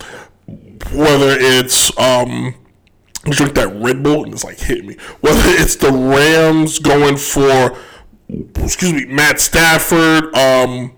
[0.91, 2.55] whether it's um,
[3.25, 4.97] drink that Red Bull and it's like hit me.
[5.19, 7.77] Whether it's the Rams going for,
[8.63, 10.93] excuse me, Matt Stafford, um,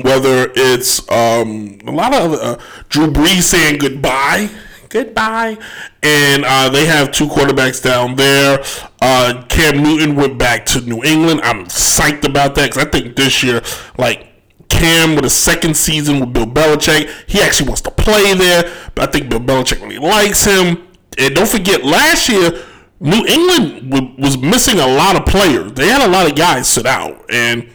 [0.00, 2.56] whether it's um, a lot of uh,
[2.88, 4.48] Drew Brees saying goodbye,
[4.94, 5.58] goodbye,
[6.04, 8.64] and uh, they have two quarterbacks down there.
[9.02, 11.40] Uh, Cam Newton went back to New England.
[11.42, 13.60] I'm psyched about that because I think this year,
[13.98, 14.28] like
[14.68, 17.10] Cam with a second season with Bill Belichick.
[17.26, 20.86] He actually wants to play there, but I think Bill Belichick really likes him.
[21.18, 22.52] And don't forget, last year,
[23.00, 25.72] New England was missing a lot of players.
[25.72, 27.24] They had a lot of guys sit out.
[27.30, 27.68] And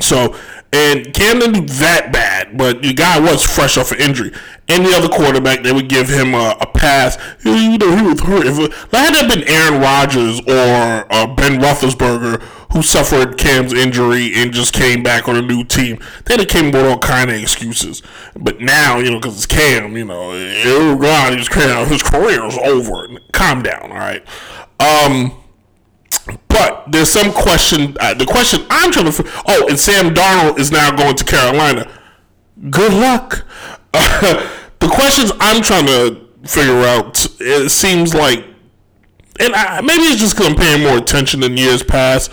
[0.00, 0.36] so,
[0.72, 4.32] and Cam didn't do that bad, but the guy was fresh off an injury.
[4.68, 7.16] Any other quarterback, they would give him a, a pass.
[7.44, 8.46] You know, he was hurt.
[8.46, 14.52] If it, had been Aaron Rodgers or uh, Ben Roethlisberger, who suffered Cam's injury and
[14.52, 18.02] just came back on a new team, then it came with all kind of excuses.
[18.34, 22.58] But now, you know, because it's Cam, you know, oh God, Cam, his career is
[22.58, 23.06] over.
[23.32, 24.24] Calm down, all right.
[24.80, 25.32] Um,
[26.48, 27.96] but there's some question.
[28.00, 29.24] Uh, the question I'm trying to.
[29.46, 31.88] Oh, and Sam Darnold is now going to Carolina.
[32.68, 33.46] Good luck.
[34.86, 37.26] The questions I'm trying to figure out.
[37.40, 38.44] It seems like,
[39.40, 42.30] and I, maybe it's just because I'm paying more attention than years past.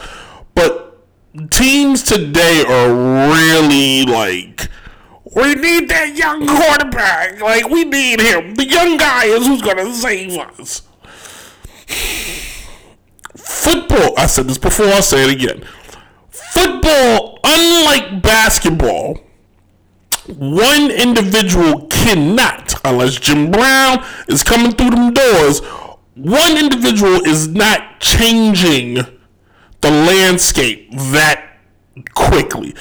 [0.53, 1.03] But
[1.49, 2.89] teams today are
[3.31, 4.69] really like.
[5.35, 7.41] We need that young quarterback.
[7.41, 8.55] Like, we need him.
[8.55, 10.83] The young guy is who's going to save us
[13.63, 15.65] football, I said this before, I'll say it again.
[16.29, 19.19] Football, unlike basketball,
[20.27, 25.59] one individual cannot, unless Jim Brown is coming through them doors,
[26.15, 28.95] one individual is not changing
[29.81, 31.57] the landscape that
[32.13, 32.75] quickly.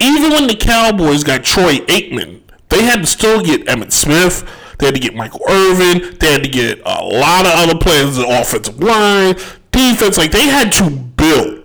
[0.00, 4.44] Even when the Cowboys got Troy Aikman, they had to still get Emmitt Smith.
[4.78, 6.16] They had to get Michael Irvin.
[6.20, 9.34] They had to get a lot of other players in the offensive line
[9.72, 11.57] defense, like they had to build.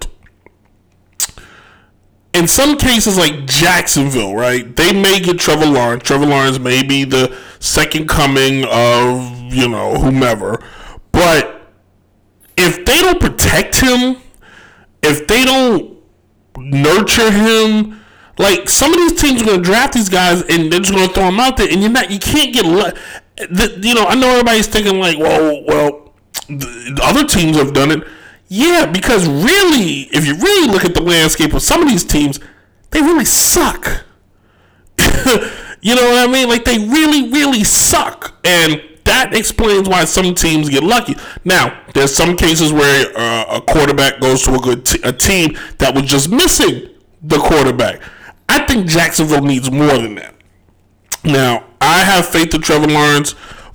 [2.34, 4.76] In some cases, like Jacksonville, right?
[4.76, 6.04] They may get Trevor Lawrence.
[6.04, 10.60] Trevor Lawrence may be the second coming of, you know, whomever.
[11.12, 11.62] But
[12.58, 14.17] if they don't protect him,
[15.04, 16.00] if they don't
[16.58, 18.00] nurture him,
[18.39, 21.08] like some of these teams are going to draft these guys and they're just going
[21.08, 24.30] to throw them out there, and you're not, you can't get, you know, I know
[24.30, 26.15] everybody's thinking like, well, well,
[26.48, 28.08] the other teams have done it.
[28.55, 32.39] Yeah, because really, if you really look at the landscape of some of these teams,
[32.91, 34.05] they really suck.
[35.81, 36.49] you know what I mean?
[36.49, 41.15] Like they really, really suck, and that explains why some teams get lucky.
[41.43, 45.57] Now, there's some cases where uh, a quarterback goes to a good t- a team
[45.79, 46.89] that was just missing
[47.23, 48.03] the quarterback.
[48.47, 50.35] I think Jacksonville needs more than that.
[51.23, 53.33] Now, I have faith in Trevor Lawrence,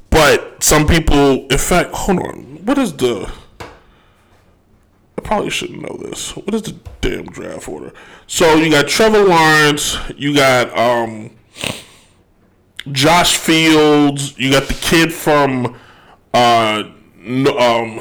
[0.09, 3.29] but some people, in fact, hold on what is the?
[5.19, 6.37] I probably shouldn't know this.
[6.37, 7.93] What is the damn draft order?
[8.29, 11.37] So you got Trevor Lawrence, you got um,
[12.93, 15.77] Josh Fields, you got the kid from
[16.33, 16.85] uh,
[17.27, 18.01] um,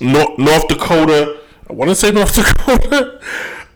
[0.00, 1.38] North Dakota.
[1.68, 3.20] I want to say North Dakota.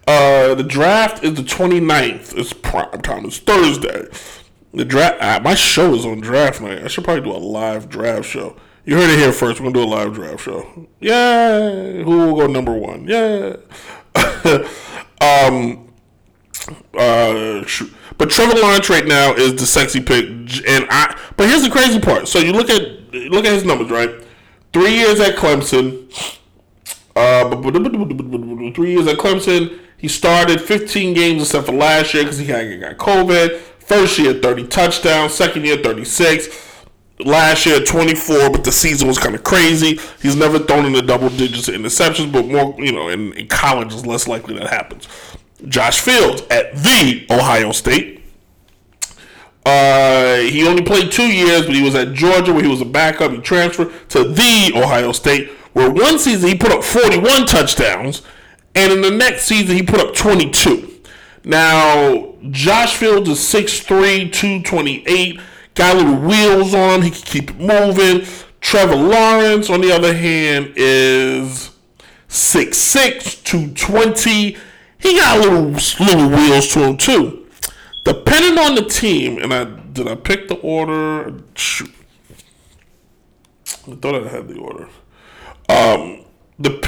[0.09, 2.39] Uh, the draft is the 29th.
[2.39, 3.27] It's prime time.
[3.27, 4.07] It's Thursday.
[4.73, 5.21] The draft.
[5.21, 6.83] Uh, my show is on draft night.
[6.83, 8.57] I should probably do a live draft show.
[8.87, 9.61] You heard it here first.
[9.61, 10.87] We're gonna do a live draft show.
[11.01, 13.07] Yeah, who will go number one?
[13.07, 13.57] Yeah.
[15.21, 15.91] um.
[16.93, 17.65] Uh.
[18.17, 21.19] But Trevor Lawrence right now is the sexy pick, and I.
[21.37, 22.29] But here's the crazy part.
[22.29, 22.83] So you look at
[23.15, 24.11] look at his numbers, right?
[24.75, 26.11] Three years at Clemson.
[27.17, 27.49] Uh,
[28.73, 29.79] three years at Clemson.
[29.97, 33.59] He started 15 games except for last year because he got COVID.
[33.79, 35.33] First year, 30 touchdowns.
[35.33, 36.74] Second year, 36
[37.21, 39.99] last year 24, but the season was kind of crazy.
[40.21, 43.47] He's never thrown in the double digits of interceptions, but more, you know, in, in
[43.49, 45.09] college is less likely that happens.
[45.69, 48.23] Josh Fields at the Ohio State.
[49.65, 52.87] Uh, he only played two years, but he was at Georgia where he was a
[52.87, 53.33] backup.
[53.33, 58.23] He transferred to the Ohio State, where one season he put up 41 touchdowns
[58.75, 60.91] And in the next season, he put up 22.
[61.45, 65.41] Now, Josh Fields is 6'3, 228.
[65.75, 67.03] Got little wheels on.
[67.03, 68.27] He can keep it moving.
[68.61, 71.71] Trevor Lawrence, on the other hand, is
[72.29, 74.57] 6'6, 220.
[74.99, 77.47] He got little little wheels to him too.
[78.05, 81.41] Depending on the team, and I did I pick the order?
[81.55, 81.95] Shoot.
[83.87, 84.89] I thought I had the order.
[85.69, 86.25] Um,
[86.59, 86.71] the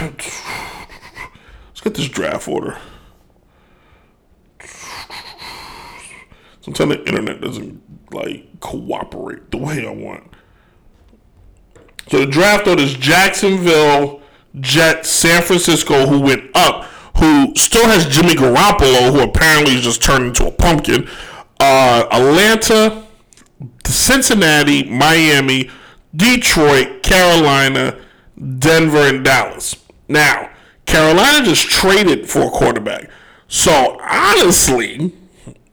[1.68, 2.78] let's get this draft order.
[6.66, 7.80] Sometimes the internet doesn't
[8.12, 10.24] like cooperate the way I want.
[12.08, 14.20] So the draft order is Jacksonville,
[14.58, 16.82] Jets, San Francisco, who went up,
[17.18, 21.08] who still has Jimmy Garoppolo, who apparently is just turned into a pumpkin.
[21.60, 23.06] Uh, Atlanta,
[23.84, 25.70] Cincinnati, Miami,
[26.16, 27.96] Detroit, Carolina,
[28.58, 29.76] Denver, and Dallas.
[30.08, 30.50] Now,
[30.84, 33.08] Carolina just traded for a quarterback.
[33.46, 35.12] So honestly,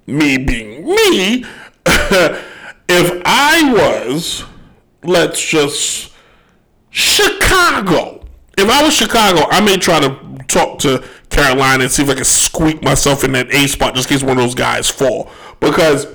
[0.05, 1.45] me being me,
[1.85, 4.43] if I was,
[5.03, 6.11] let's just
[6.89, 8.25] Chicago.
[8.57, 12.15] If I was Chicago, I may try to talk to Carolina and see if I
[12.15, 15.31] can squeak myself in that A spot just in case one of those guys fall.
[15.59, 16.07] Because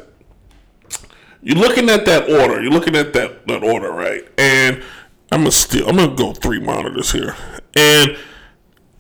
[1.43, 2.63] you're looking at that order.
[2.63, 4.23] You're looking at that, that order, right?
[4.39, 4.83] And
[5.31, 5.89] I'm gonna steal.
[5.89, 7.35] I'm gonna go three monitors here.
[7.77, 8.17] And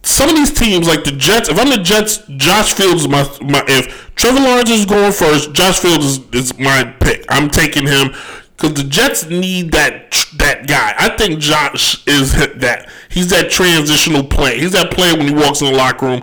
[0.03, 3.22] some of these teams, like the Jets, if I'm the Jets, Josh Fields is my,
[3.42, 7.24] my if Trevor Lawrence is going first, Josh Fields is, is my pick.
[7.28, 8.14] I'm taking him
[8.57, 10.94] because the Jets need that that guy.
[10.99, 12.88] I think Josh is that.
[13.11, 14.59] He's that transitional play.
[14.59, 16.22] He's that player when he walks in the locker room.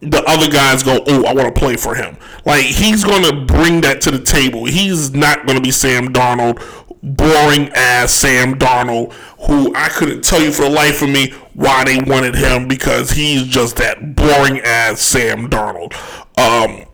[0.00, 2.16] The other guys go, oh, I want to play for him.
[2.44, 4.66] Like he's gonna bring that to the table.
[4.66, 6.62] He's not gonna be Sam Darnold,
[7.02, 9.12] boring ass Sam Darnold,
[9.46, 13.12] who I couldn't tell you for the life of me why they wanted him because
[13.12, 15.94] he's just that boring ass Sam Darnold.
[16.38, 16.84] Um,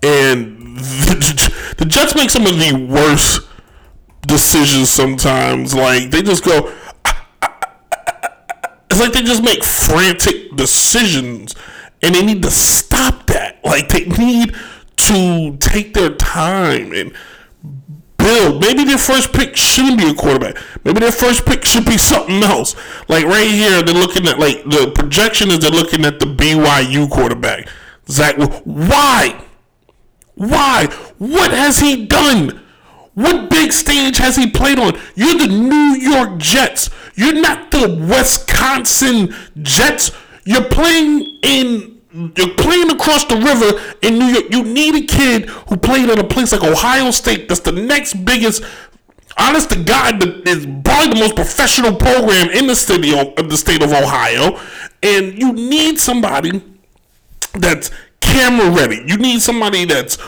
[0.00, 3.40] and the, the Jets make some of the worst
[4.22, 5.74] decisions sometimes.
[5.74, 6.72] Like they just go.
[8.90, 11.56] It's like they just make frantic decisions,
[12.00, 13.58] and they need to stop that.
[13.64, 14.54] Like they need
[14.98, 17.12] to take their time and
[18.22, 18.60] build.
[18.60, 20.56] Maybe their first pick shouldn't be a quarterback.
[20.84, 22.74] Maybe their first pick should be something else.
[23.08, 27.10] Like right here, they're looking at like the projection is they're looking at the BYU
[27.10, 27.68] quarterback.
[28.08, 29.44] Zach, why?
[30.34, 30.86] Why?
[31.18, 32.60] What has he done?
[33.14, 34.98] What big stage has he played on?
[35.14, 36.88] You're the New York Jets.
[37.14, 40.10] You're not the Wisconsin Jets.
[40.44, 44.44] You're playing in you're playing across the river in New York.
[44.50, 47.48] You need a kid who played at a place like Ohio State.
[47.48, 48.62] That's the next biggest
[49.38, 53.56] honest to God, that is probably the most professional program in the city of the
[53.56, 54.60] state of Ohio,
[55.02, 56.62] and you need somebody
[57.54, 57.90] that's
[58.20, 59.02] camera ready.
[59.06, 60.18] You need somebody that's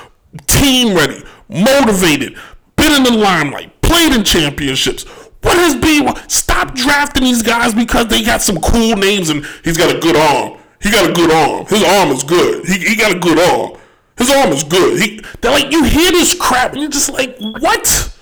[0.47, 2.37] team ready, motivated,
[2.77, 5.05] been in the limelight, played in championships.
[5.43, 6.15] What has been?
[6.29, 10.17] Stop drafting these guys because they got some cool names and he's got a good
[10.17, 10.59] arm.
[10.85, 11.65] He got a good arm.
[11.65, 12.67] His arm is good.
[12.67, 13.81] He, he got a good arm.
[14.19, 15.01] His arm is good.
[15.01, 18.15] He, they're like, you hear this crap and you're just like, what?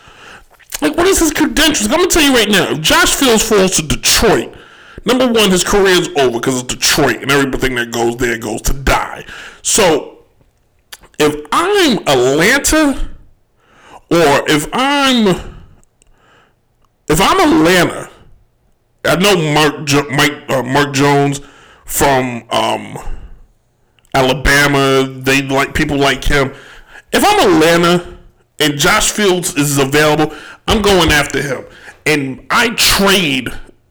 [0.81, 1.91] Like, what is his credentials?
[1.91, 2.71] I'm gonna tell you right now.
[2.71, 4.55] If Josh Fields falls to Detroit,
[5.05, 8.63] number one, his career is over because it's Detroit, and everything that goes there goes
[8.63, 9.27] to die.
[9.63, 10.25] So,
[11.19, 13.11] if I'm Atlanta,
[14.09, 15.27] or if I'm
[17.09, 18.09] if I'm Atlanta,
[19.05, 21.41] I know Mark jo- Mike uh, Mark Jones
[21.93, 22.97] from um,
[24.15, 25.05] Alabama.
[25.07, 26.55] They like people like him.
[27.13, 28.19] If I'm Atlanta
[28.59, 30.35] and Josh Fields is available,
[30.67, 31.67] I'm going after him.
[32.07, 33.51] And I trade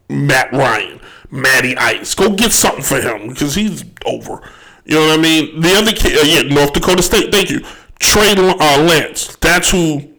[0.09, 0.99] Matt Ryan,
[1.29, 2.15] Matty Ice.
[2.15, 4.41] Go get something for him because he's over.
[4.83, 5.61] You know what I mean?
[5.61, 7.31] The other kid, uh, yeah, North Dakota State.
[7.31, 7.59] Thank you.
[7.99, 9.35] Trey uh, Lance.
[9.37, 10.11] That's who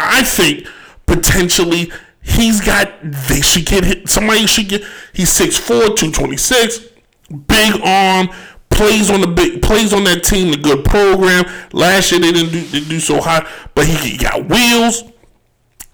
[0.00, 0.66] I think
[1.04, 2.90] potentially he's got.
[3.02, 4.08] They should get hit.
[4.08, 4.82] Somebody should get.
[5.12, 5.66] He's 6'4",
[5.96, 6.95] 226,
[7.28, 8.28] big arm.
[8.68, 11.44] Plays on the big, plays on that team, the good program.
[11.72, 15.02] Last year they didn't do, do so hot, but he, he got wheels.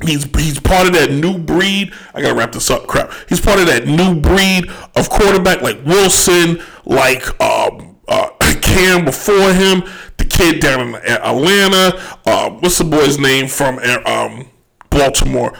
[0.04, 1.92] He's he's part of that new breed.
[2.14, 2.86] I gotta wrap this up.
[2.86, 3.12] Crap.
[3.28, 8.30] He's part of that new breed of quarterback like Wilson, like um, uh,
[8.62, 9.84] Cam before him,
[10.16, 12.00] the kid down in Atlanta.
[12.26, 14.48] Uh, what's the boy's name from um,
[14.90, 15.56] Baltimore?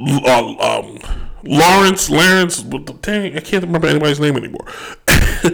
[0.00, 0.98] Uh, um,
[1.48, 2.62] Lawrence, Lawrence.
[2.62, 4.66] Dang, I can't remember anybody's name anymore.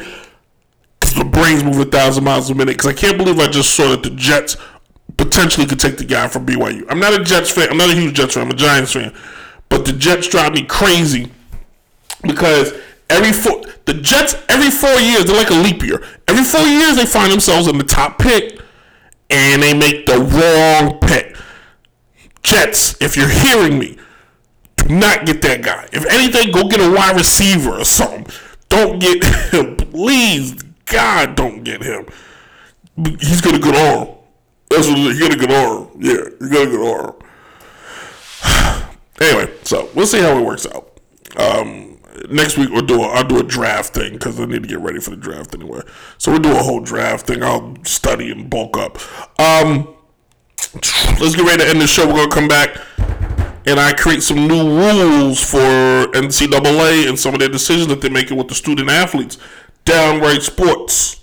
[1.00, 2.78] Because the brain's moving a thousand miles a minute.
[2.78, 4.56] Because I can't believe I just saw that the Jets
[5.18, 6.86] potentially could take the guy from BYU.
[6.88, 7.68] I'm not a Jets fan.
[7.68, 8.44] I'm not a huge Jets fan.
[8.44, 9.12] I'm a Giants fan.
[9.68, 11.30] But the Jets drive me crazy
[12.22, 12.72] because
[13.10, 16.02] Every four, the Jets every four years they're like a leap year.
[16.26, 18.58] Every four years they find themselves in the top pick,
[19.30, 21.36] and they make the wrong pick.
[22.42, 23.98] Jets, if you're hearing me,
[24.88, 25.88] not get that guy.
[25.92, 28.26] If anything, go get a wide receiver or something.
[28.68, 30.62] Don't get him, please.
[30.84, 32.06] God, don't get him.
[32.96, 34.08] He's got a good arm.
[34.70, 35.88] That's what he got a good arm.
[36.00, 37.14] Yeah, he got a good arm.
[39.20, 41.00] anyway, so we'll see how it works out.
[41.36, 41.98] Um,
[42.30, 44.80] next week we'll do a, I'll do a draft thing because I need to get
[44.80, 45.82] ready for the draft anyway.
[46.18, 47.42] So we'll do a whole draft thing.
[47.42, 48.98] I'll study and bulk up.
[49.40, 49.94] Um,
[51.20, 52.06] let's get ready to end the show.
[52.06, 52.76] We're gonna come back
[53.66, 58.10] and I create some new rules for NCAA and some of their decisions that they're
[58.10, 59.38] making with the student athletes.
[59.84, 61.20] Downright Sports.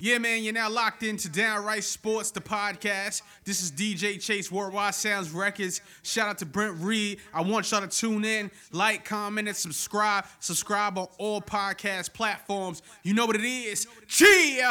[0.00, 3.22] Yeah, man, you're now locked into Downright Sports, the podcast.
[3.44, 5.80] This is DJ Chase, Worldwide Sounds Records.
[6.04, 7.18] Shout out to Brent Reed.
[7.34, 10.24] I want y'all to tune in, like, comment, and subscribe.
[10.38, 12.80] Subscribe on all podcast platforms.
[13.02, 13.88] You know what it is.
[14.06, 14.70] Cheer!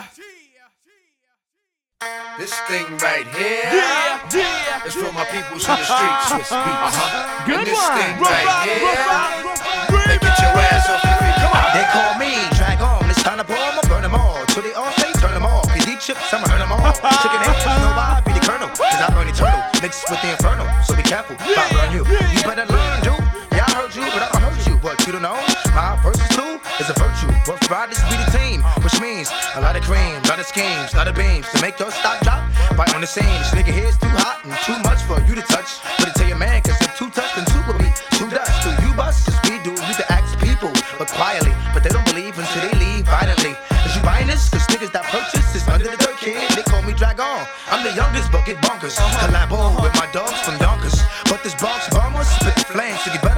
[2.37, 4.85] This thing right here yeah, yeah.
[4.85, 6.29] is for my peoples in the streets.
[6.29, 6.93] Swizz Beatz.
[6.93, 7.49] Uh-huh.
[7.49, 7.97] Good and this one.
[7.97, 11.37] thing Rough right out, here, rough out, they get your ass off your feet.
[11.41, 11.69] Come on.
[11.73, 13.01] They call me Drag-On.
[13.09, 14.45] It's time to pour 'em, I'ma burn them all.
[14.53, 15.65] Till they all say turn them all.
[15.65, 16.85] Cause these chips, I'ma hurt them all.
[16.93, 18.69] Chicken heads, know why I be the colonel.
[18.69, 19.57] Cause I burn eternal.
[19.81, 20.69] Mixed with the infernal.
[20.85, 22.05] So be careful if I burn you.
[22.05, 23.17] You better learn, dude.
[23.57, 24.77] Yeah, I heard you, but I don't hurt you.
[24.85, 25.41] What you don't know?
[25.73, 27.25] My versus two is a virtue.
[27.49, 31.11] Ruff Ryders be the team, which means a lot of cream, lot of schemes, lot
[31.11, 32.39] of beams to make your stock drop.
[32.79, 35.43] Right on the scene, this nigga here's too hot and too much for you to
[35.43, 35.83] touch.
[35.99, 38.47] But I tell your man, cause if two touch, then two will be two dust.
[38.63, 39.27] Do you bust?
[39.27, 39.75] Cause we do.
[39.75, 41.51] You can ask people, but quietly.
[41.75, 43.59] But they don't believe until they leave violently.
[43.83, 44.47] Is you buying this?
[44.47, 46.39] Cause niggas that purchase is under the dirt kid.
[46.55, 47.43] They call me Drag-On.
[47.67, 48.95] I'm the youngest, but get bonkers.
[49.19, 50.95] Collabo with my dogs from Yonkers.
[51.27, 53.36] But this Bronx bomber spit flames to better.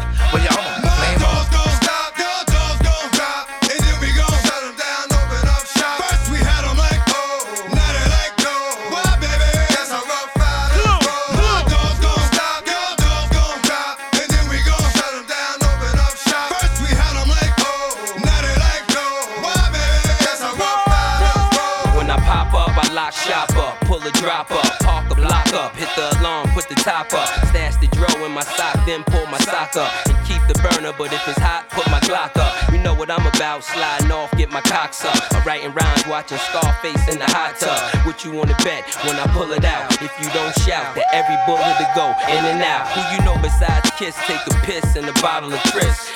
[25.60, 29.04] Up, hit the alarm, put the top up, stash the dro in my sock, then
[29.04, 30.94] pull my sock up, and keep the burner.
[30.98, 32.72] But if it's hot, put my Glock up.
[32.72, 35.20] You know what I'm about, sliding off, get my cocks up.
[35.34, 37.78] I'm writing rhymes, watching Scarface in the hot tub.
[38.06, 39.92] What you wanna bet when I pull it out?
[40.02, 42.88] If you don't shout, that every bullet to go in and out.
[42.96, 44.16] Who you know besides Kiss?
[44.26, 45.60] Take a piss in a bottle of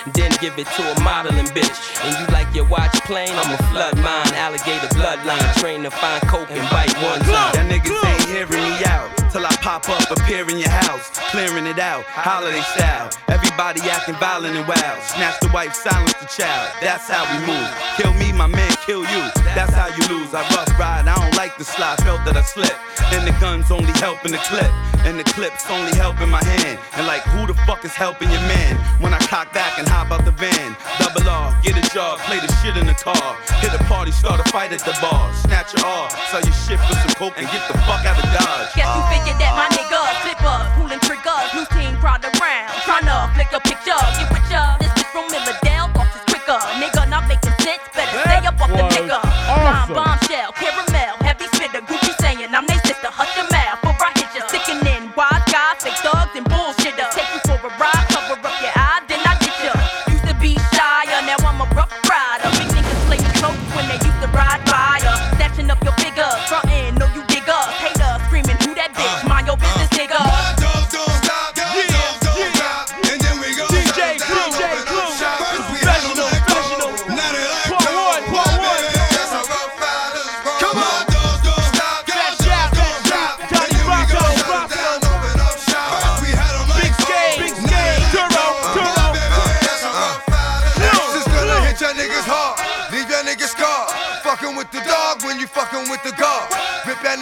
[0.06, 1.78] and then give it to a modeling bitch.
[2.04, 3.30] And you like your watch plain?
[3.30, 7.56] I'm a flood mine, alligator bloodline, trained to find coke and bite one time.
[7.56, 9.23] Y'all niggas ain't hearing me out.
[9.34, 13.10] Till I pop up, appear in your house, clearing it out, holiday style.
[13.30, 15.02] Everybody acting violent and wild.
[15.02, 16.70] Snatch the wife, silence the child.
[16.86, 17.70] That's how we move.
[17.98, 19.24] Kill me, my man, kill you.
[19.58, 20.38] That's how you lose.
[20.38, 22.78] I rough ride, I don't like the slide, felt that I slipped.
[23.10, 24.70] And the gun's only helping the clip.
[25.02, 26.78] And the clip's only helping my hand.
[26.94, 28.78] And like, who the fuck is helping your man?
[29.02, 30.78] When I cock back and hop out the van.
[31.02, 33.34] Double R, get a job, play the shit in the car.
[33.66, 35.34] Hit a party, start a fight at the bar.
[35.42, 38.30] Snatch your R, sell your shit for some coke and get the fuck out of
[38.30, 38.78] Dodge.
[38.78, 43.52] Guess you figured that my niggas, flippers, pulling triggers, new team crowd around, tryna flick
[43.56, 44.76] a picture, get with ya.
[44.84, 46.60] This is from Milladale, thoughts is quicker.
[46.76, 49.20] Nigga not making sense, better stay up off the nigga.
[49.48, 49.96] awesome.
[49.96, 50.93] bombshell, caramel, heavy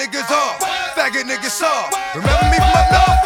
[0.02, 0.60] niggas off.
[0.95, 1.93] Faggot niggas off.
[2.16, 3.21] Remember me from up north?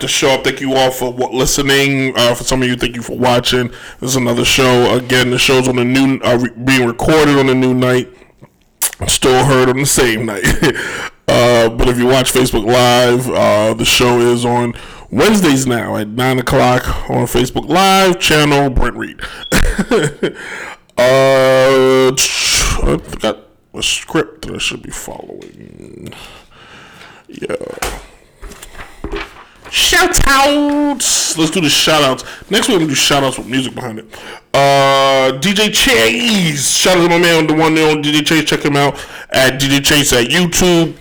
[0.00, 0.44] The show up.
[0.44, 2.16] Thank you all for wa- listening.
[2.16, 3.68] Uh, for some of you, thank you for watching.
[4.00, 4.94] This is another show.
[4.96, 8.08] Again, the show's on the new, uh, re- being recorded on the new night.
[9.08, 10.44] Still heard on the same night.
[11.28, 14.74] uh, but if you watch Facebook Live, uh, the show is on
[15.10, 18.68] Wednesdays now at nine o'clock on Facebook Live channel.
[18.70, 19.20] Brent Reed.
[20.98, 23.38] uh, I got
[23.72, 26.12] a script that I should be following.
[27.28, 27.56] Yeah.
[29.70, 31.38] Shout outs!
[31.38, 32.24] Let's do the shout outs.
[32.50, 34.06] Next we're gonna do shout outs with music behind it.
[34.52, 36.76] Uh, DJ Chase!
[36.76, 38.44] Shout out to my man, the one there on DJ Chase.
[38.44, 38.94] Check him out
[39.30, 40.96] at DJ Chase at YouTube,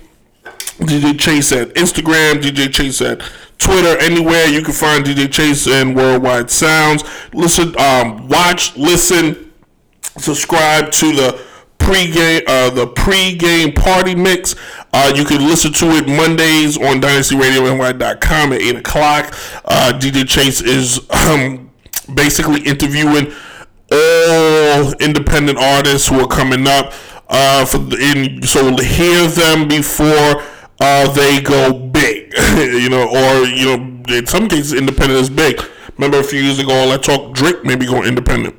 [0.79, 3.21] DJ Chase at Instagram, DJ Chase at
[3.57, 7.03] Twitter, anywhere you can find DJ Chase and Worldwide Sounds.
[7.33, 9.51] Listen, um, watch, listen,
[10.17, 11.48] subscribe to the
[11.79, 14.55] pre-game uh, the pre-game party mix.
[14.93, 19.33] Uh, you can listen to it Mondays on DynastyRadioNY.com at eight o'clock.
[19.65, 21.71] Uh, DJ Chase is um,
[22.13, 23.33] basically interviewing
[23.91, 26.93] all independent artists who are coming up.
[27.31, 30.41] Uh, for the, in, so to hear them before
[30.79, 35.61] uh, they go big, you know, or you know, in some cases, independent is big.
[35.97, 38.55] Remember a few years ago, all I talked Drake maybe going independent.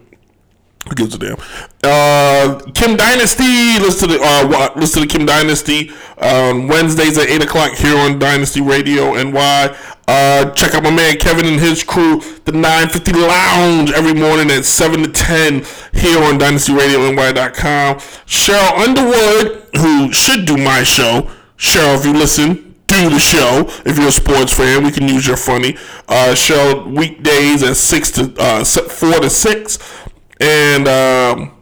[0.90, 1.36] Who gives a damn?
[1.84, 3.78] Uh, Kim Dynasty.
[3.78, 8.18] Listen to the uh, listen to Kim Dynasty on Wednesdays at eight o'clock here on
[8.18, 9.76] Dynasty Radio NY.
[10.08, 14.64] Uh, check out my man Kevin and his crew, the 950 Lounge, every morning at
[14.64, 17.96] seven to ten here on Dynasty Radio DynastyRadioNY.com.
[18.26, 21.30] Cheryl Underwood, who should do my show.
[21.56, 23.66] Cheryl, if you listen, do the show.
[23.86, 25.76] If you're a sports fan, we can use your funny.
[26.08, 29.78] Uh, show weekdays at six to uh, four to six.
[30.40, 31.52] And um,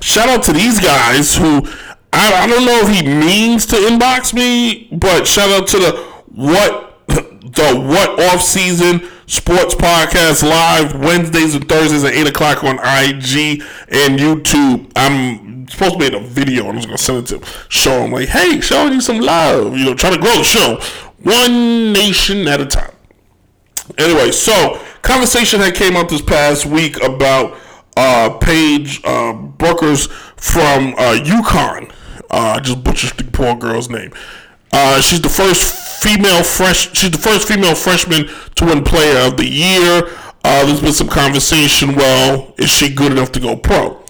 [0.00, 1.62] shout out to these guys who
[2.12, 5.92] I, I don't know if he means to inbox me, but shout out to the
[6.26, 12.76] what the what off season sports podcast live Wednesdays and Thursdays at eight o'clock on
[12.76, 14.90] IG and YouTube.
[14.96, 17.46] I'm supposed to in a video and I'm just gonna send it to.
[17.68, 19.76] Show him like, hey, showing you some love.
[19.76, 20.80] You know, trying to grow the show
[21.22, 22.92] one nation at a time.
[23.96, 27.56] Anyway, so conversation that came up this past week about
[27.96, 31.90] uh, Paige uh, Brookers from uh, UConn.
[32.30, 34.12] Uh, I just butchered the poor girl's name.
[34.72, 36.94] Uh, she's the first female fresh.
[36.96, 40.08] She's the first female freshman to win Player of the Year.
[40.44, 41.94] Uh, there's been some conversation.
[41.94, 44.02] Well, is she good enough to go pro?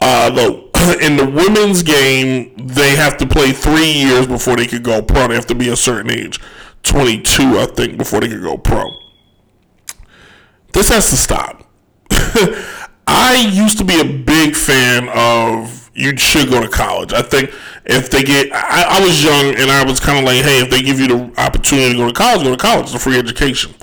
[0.00, 0.70] Uh, though
[1.00, 5.28] in the women's game, they have to play three years before they could go pro.
[5.28, 6.40] They have to be a certain age,
[6.84, 8.90] 22, I think, before they could go pro.
[10.72, 11.64] This has to stop.
[13.08, 17.12] I used to be a big fan of you should go to college.
[17.14, 17.50] I think
[17.86, 20.70] if they get, I, I was young and I was kind of like, hey, if
[20.70, 22.86] they give you the opportunity to go to college, go to college.
[22.86, 23.74] It's a free education.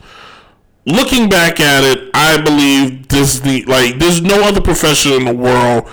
[0.85, 5.89] Looking back at it, I believe Disney, like, there's no other profession in the world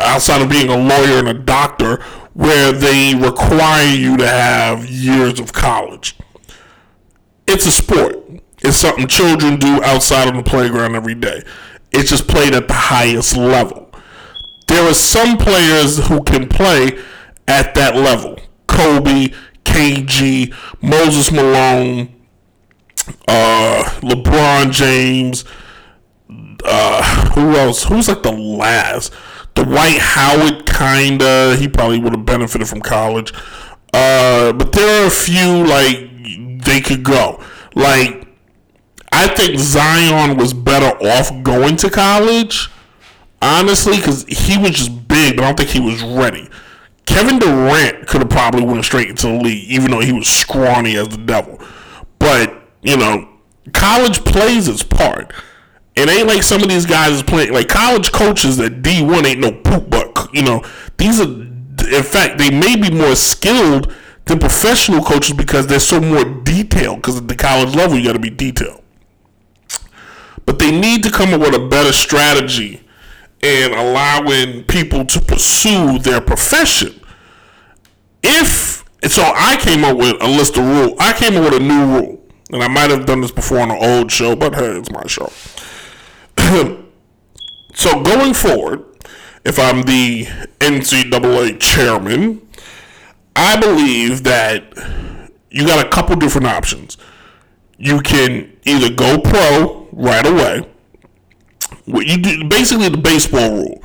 [0.00, 2.02] outside of being a lawyer and a doctor
[2.32, 6.16] where they require you to have years of college.
[7.46, 8.16] It's a sport.
[8.60, 11.42] It's something children do outside on the playground every day.
[11.92, 13.90] It's just played at the highest level.
[14.66, 16.98] There are some players who can play
[17.46, 18.38] at that level.
[18.66, 19.32] Kobe,
[19.64, 22.14] KG, Moses Malone,
[23.26, 25.44] uh, LeBron James,
[26.64, 27.84] uh, who else?
[27.84, 29.12] Who's like the last?
[29.54, 31.56] Dwight Howard, kinda.
[31.56, 33.32] He probably would have benefited from college.
[33.92, 36.10] Uh, but there are a few like
[36.64, 37.42] they could go.
[37.74, 38.27] Like
[39.20, 42.68] I think Zion was better off going to college,
[43.42, 46.48] honestly, because he was just big, but I don't think he was ready.
[47.04, 50.96] Kevin Durant could have probably went straight into the league, even though he was scrawny
[50.96, 51.60] as the devil.
[52.20, 53.28] But you know,
[53.72, 55.32] college plays its part.
[55.96, 59.26] It ain't like some of these guys is playing like college coaches at D one
[59.26, 60.30] ain't no poop buck.
[60.32, 60.62] You know,
[60.96, 63.92] these are in fact they may be more skilled
[64.26, 66.98] than professional coaches because they're so more detailed.
[66.98, 68.80] Because at the college level, you got to be detailed.
[70.48, 72.80] But they need to come up with a better strategy
[73.42, 76.98] in allowing people to pursue their profession.
[78.22, 80.94] If so, I came up with a list of rules.
[80.98, 83.70] I came up with a new rule, and I might have done this before on
[83.70, 85.30] an old show, but hey, it's my show.
[87.74, 88.86] so going forward,
[89.44, 90.24] if I'm the
[90.60, 92.48] NCAA chairman,
[93.36, 94.64] I believe that
[95.50, 96.96] you got a couple different options.
[97.76, 100.66] You can either go pro right away.
[101.84, 103.82] What you do basically the baseball rule.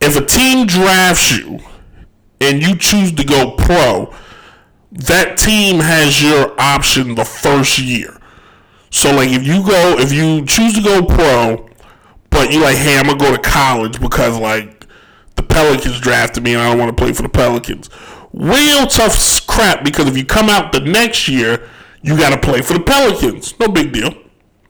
[0.00, 1.60] If a team drafts you
[2.40, 4.14] and you choose to go pro,
[4.90, 8.20] that team has your option the first year.
[8.90, 11.68] So like if you go if you choose to go pro,
[12.30, 14.86] but you like, hey, I'm gonna go to college because like
[15.36, 17.88] the Pelicans drafted me and I don't want to play for the Pelicans.
[18.32, 21.68] Real tough crap because if you come out the next year,
[22.02, 23.58] you got to play for the Pelicans.
[23.60, 24.12] No big deal.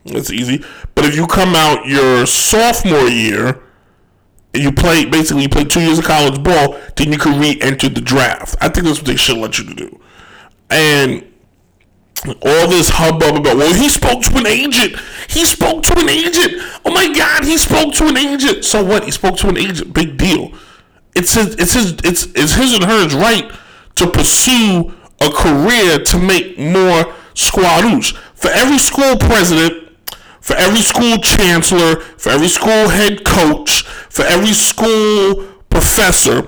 [0.05, 0.63] It's easy.
[0.95, 3.61] But if you come out your sophomore year,
[4.53, 7.89] and you play basically you play two years of college ball, then you can re-enter
[7.89, 8.55] the draft.
[8.61, 9.99] I think that's what they should let you do.
[10.69, 11.27] And
[12.25, 14.95] all this hubbub about well he spoke to an agent.
[15.27, 16.53] He spoke to an agent.
[16.85, 18.63] Oh my god he spoke to an agent.
[18.63, 19.05] So what?
[19.05, 19.93] He spoke to an agent.
[19.93, 20.51] Big deal.
[21.15, 23.51] It's his it's his it's, it's his and hers right
[23.95, 29.82] to pursue a career to make more squadoos for every school president
[30.43, 36.45] for every school chancellor for every school head coach for every school professor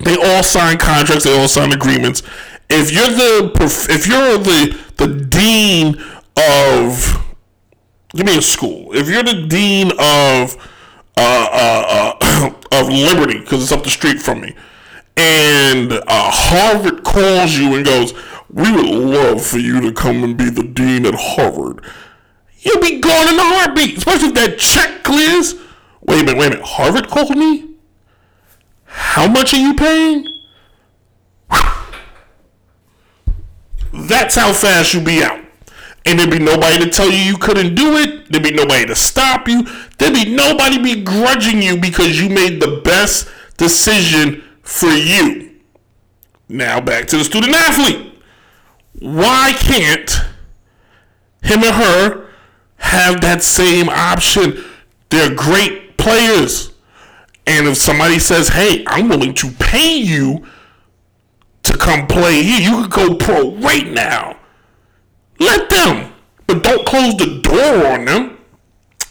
[0.00, 2.22] they all sign contracts they all sign agreements.
[2.68, 3.52] If you're the
[3.88, 6.02] if you're the the dean
[6.36, 7.24] of
[8.14, 8.94] give me a school.
[8.94, 10.56] If you're the dean of
[11.16, 14.54] uh, uh, uh, of Liberty because it's up the street from me
[15.16, 18.12] and uh, Harvard calls you and goes
[18.50, 21.82] we would love for you to come and be the dean at Harvard
[22.66, 25.54] you'll be gone in a heartbeat especially if that check clears
[26.02, 27.76] wait a minute wait a minute Harvard called me
[28.84, 30.26] how much are you paying
[34.08, 35.40] That's how fast you be out.
[36.04, 38.30] And there'd be nobody to tell you you couldn't do it.
[38.30, 39.66] There'd be nobody to stop you.
[39.98, 45.56] There'd be nobody begrudging you because you made the best decision for you.
[46.48, 48.14] Now back to the student athlete.
[49.00, 50.10] Why can't
[51.42, 52.25] him and her
[52.76, 54.64] have that same option?
[55.10, 56.72] They're great players.
[57.46, 60.46] And if somebody says, hey, I'm willing to pay you
[61.66, 62.60] to come play here.
[62.60, 64.38] You could go pro right now.
[65.38, 66.12] Let them,
[66.46, 68.38] but don't close the door on them.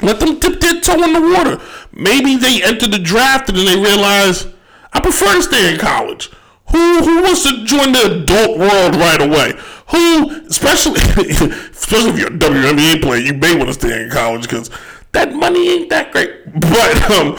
[0.01, 1.61] Let them dip their toe in the water.
[1.93, 4.47] Maybe they enter the draft and then they realize
[4.91, 6.31] I prefer to stay in college.
[6.75, 9.53] Who who wants to join the adult world right away?
[9.91, 10.99] Who, especially
[11.71, 14.69] especially if you're a WNBA player, you may want to stay in college because
[15.13, 16.31] that money ain't that great.
[16.53, 17.37] But um,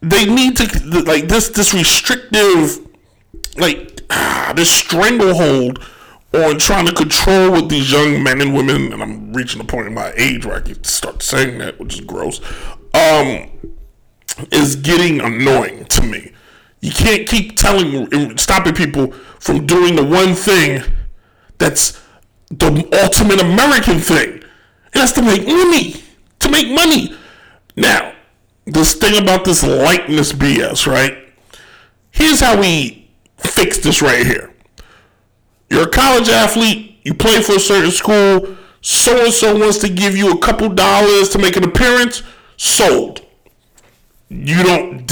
[0.00, 2.86] they need to like this this restrictive
[3.56, 5.84] like ah, this stranglehold
[6.32, 9.88] on trying to control what these young men and women, and I'm reaching the point
[9.88, 12.40] in my age where I can start saying that, which is gross,
[12.94, 13.50] um,
[14.52, 16.30] is getting annoying to me.
[16.80, 20.82] You can't keep telling, stopping people from doing the one thing
[21.58, 22.00] that's
[22.50, 26.02] the ultimate American thing, and that's to make money.
[26.40, 27.16] To make money.
[27.76, 28.14] Now,
[28.64, 31.16] this thing about this likeness BS, right?
[32.10, 34.54] Here's how we fix this right here.
[35.70, 39.88] You're a college athlete, you play for a certain school, so and so wants to
[39.88, 42.22] give you a couple dollars to make an appearance,
[42.56, 43.24] sold.
[44.28, 45.06] You don't,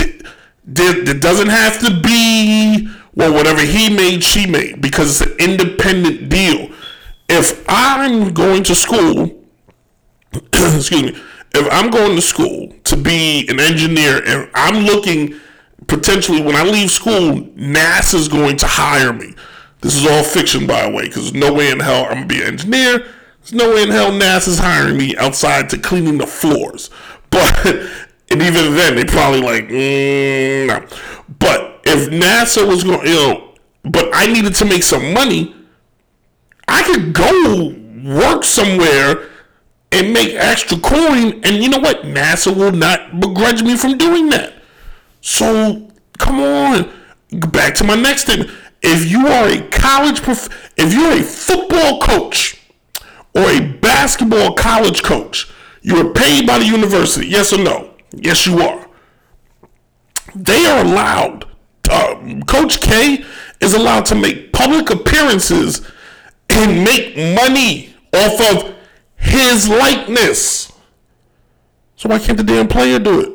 [0.67, 6.29] it doesn't have to be, well, whatever he made, she made, because it's an independent
[6.29, 6.71] deal.
[7.29, 9.43] If I'm going to school,
[10.33, 11.21] excuse me,
[11.55, 15.35] if I'm going to school to be an engineer and I'm looking
[15.87, 19.35] potentially when I leave school, NASA's going to hire me.
[19.81, 22.41] This is all fiction, by the way, because no way in hell I'm gonna be
[22.41, 23.07] an engineer.
[23.41, 26.91] There's no way in hell NASA's hiring me outside to cleaning the floors.
[27.29, 27.87] But
[28.31, 30.87] and even then, they probably like, mm, no.
[31.39, 33.55] But if NASA was going, you know,
[33.85, 35.55] but I needed to make some money,
[36.68, 37.74] I could go
[38.05, 39.29] work somewhere
[39.93, 42.03] and make extra coin, and you know what?
[42.03, 44.55] NASA will not begrudge me from doing that.
[45.20, 46.91] So come on.
[47.31, 48.49] Back to my next thing.
[48.83, 52.61] If you are a college prof- if you're a football coach
[53.35, 55.51] or a basketball college coach,
[55.83, 57.29] you are paid by the university.
[57.29, 57.96] Yes or no?
[58.13, 58.87] Yes, you are.
[60.35, 61.47] They are allowed.
[61.89, 63.25] Uh, coach K
[63.61, 65.89] is allowed to make public appearances
[66.51, 68.75] and make money off of
[69.17, 70.73] his likeness.
[71.97, 73.33] So why can't the damn player do it?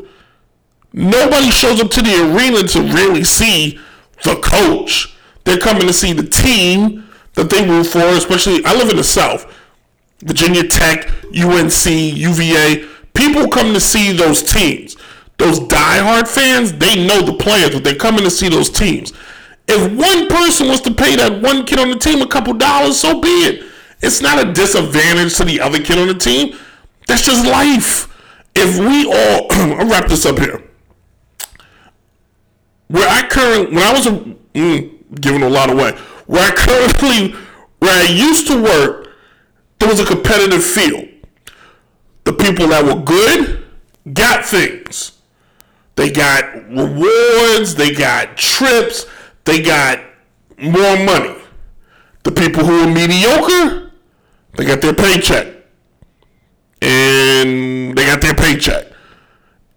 [0.94, 3.80] Nobody shows up to the arena to really see
[4.24, 5.16] the coach.
[5.44, 9.04] They're coming to see the team that they root for, especially I live in the
[9.04, 9.52] South.
[10.20, 12.86] Virginia Tech, UNC, UVA.
[13.14, 14.98] People come to see those teams.
[15.38, 19.14] Those diehard fans, they know the players, but they're coming to see those teams.
[19.68, 23.00] If one person wants to pay that one kid on the team a couple dollars,
[23.00, 23.66] so be it.
[24.02, 26.58] It's not a disadvantage to the other kid on the team.
[27.08, 28.08] That's just life.
[28.54, 29.48] If we all,
[29.80, 30.64] I'll wrap this up here
[32.92, 35.94] where I currently, when I was a, mm, giving a lot away,
[36.28, 37.32] Where I currently,
[37.80, 39.08] where I used to work,
[39.80, 41.08] there was a competitive field.
[42.32, 43.66] The people that were good
[44.14, 45.20] got things.
[45.96, 49.06] They got rewards, they got trips,
[49.44, 50.00] they got
[50.58, 51.36] more money.
[52.24, 53.92] The people who were mediocre,
[54.56, 55.48] they got their paycheck.
[56.82, 58.88] And they got their paycheck.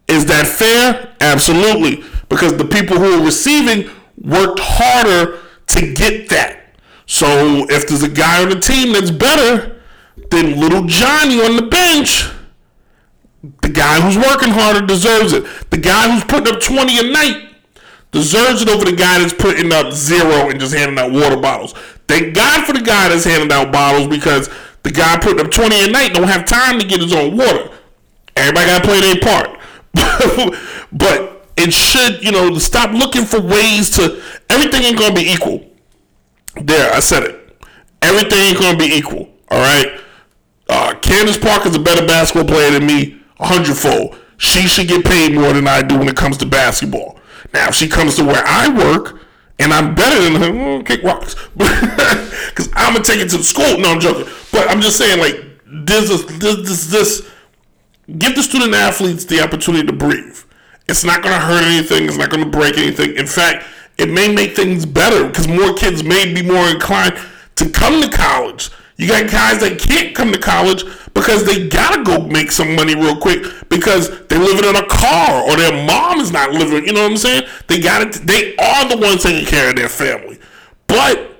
[0.06, 1.12] Is that fair?
[1.20, 2.04] Absolutely.
[2.28, 3.90] Because the people who are receiving
[4.22, 6.76] worked harder to get that.
[7.06, 9.82] So if there's a guy on the team that's better
[10.30, 12.30] than little Johnny on the bench,
[13.62, 15.44] the guy who's working harder deserves it.
[15.70, 17.54] The guy who's putting up 20 a night
[18.10, 21.72] deserves it over the guy that's putting up zero and just handing out water bottles.
[22.08, 24.48] Thank God for the guy that's handing out bottles because
[24.82, 27.70] the guy putting up 20 a night don't have time to get his own water.
[28.36, 29.58] Everybody got to play their part.
[30.92, 34.22] but it should, you know, stop looking for ways to.
[34.50, 35.64] Everything ain't going to be equal.
[36.60, 37.56] There, I said it.
[38.02, 39.28] Everything ain't going to be equal.
[39.50, 40.00] All right?
[40.68, 44.18] Uh, Candace Parker is a better basketball player than me, a hundredfold.
[44.36, 47.18] She should get paid more than I do when it comes to basketball.
[47.52, 49.20] Now, if she comes to where I work
[49.58, 51.36] and I'm better than her, mm, well, kick rocks.
[51.56, 53.78] Because I'm going to take it to the school.
[53.78, 54.32] No, I'm joking.
[54.50, 57.30] But I'm just saying, like, this, is, this, this, this,
[58.18, 60.38] give the student athletes the opportunity to breathe.
[60.88, 62.06] It's not going to hurt anything.
[62.06, 63.16] It's not going to break anything.
[63.16, 63.64] In fact,
[63.96, 67.16] it may make things better because more kids may be more inclined
[67.56, 68.70] to come to college.
[68.96, 70.84] You got guys that can't come to college
[71.14, 75.42] because they gotta go make some money real quick because they're living in a car
[75.42, 76.86] or their mom is not living.
[76.86, 77.44] You know what I'm saying?
[77.66, 78.12] They got it.
[78.26, 80.38] They are the ones taking care of their family.
[80.86, 81.34] But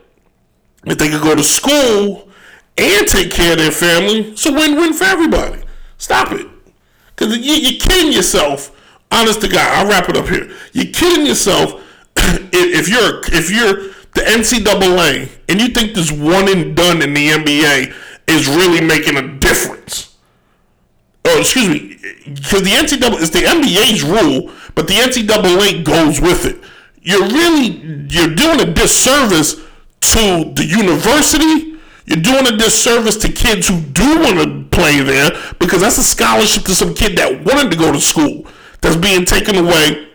[0.84, 2.28] if they could go to school
[2.76, 5.62] and take care of their family, it's a win-win for everybody.
[5.96, 6.46] Stop it,
[7.14, 8.72] because you, you're kidding yourself.
[9.12, 10.50] Honest to God, I'll wrap it up here.
[10.72, 11.80] You're kidding yourself
[12.16, 17.30] if you're if you're the NCAA and you think this one and done in the
[17.30, 17.94] NBA
[18.26, 20.16] is really making a difference.
[21.26, 26.44] Oh, excuse me, because the NCAA is the NBA's rule, but the NCAA goes with
[26.44, 26.62] it.
[27.00, 31.78] You're really you're doing a disservice to the university.
[32.06, 36.02] You're doing a disservice to kids who do want to play there because that's a
[36.02, 38.46] scholarship to some kid that wanted to go to school
[38.82, 40.08] that's being taken away.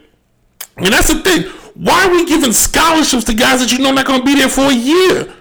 [0.77, 1.51] And that's the thing.
[1.79, 4.49] Why are we giving scholarships to guys that you know not going to be there
[4.49, 5.33] for a year?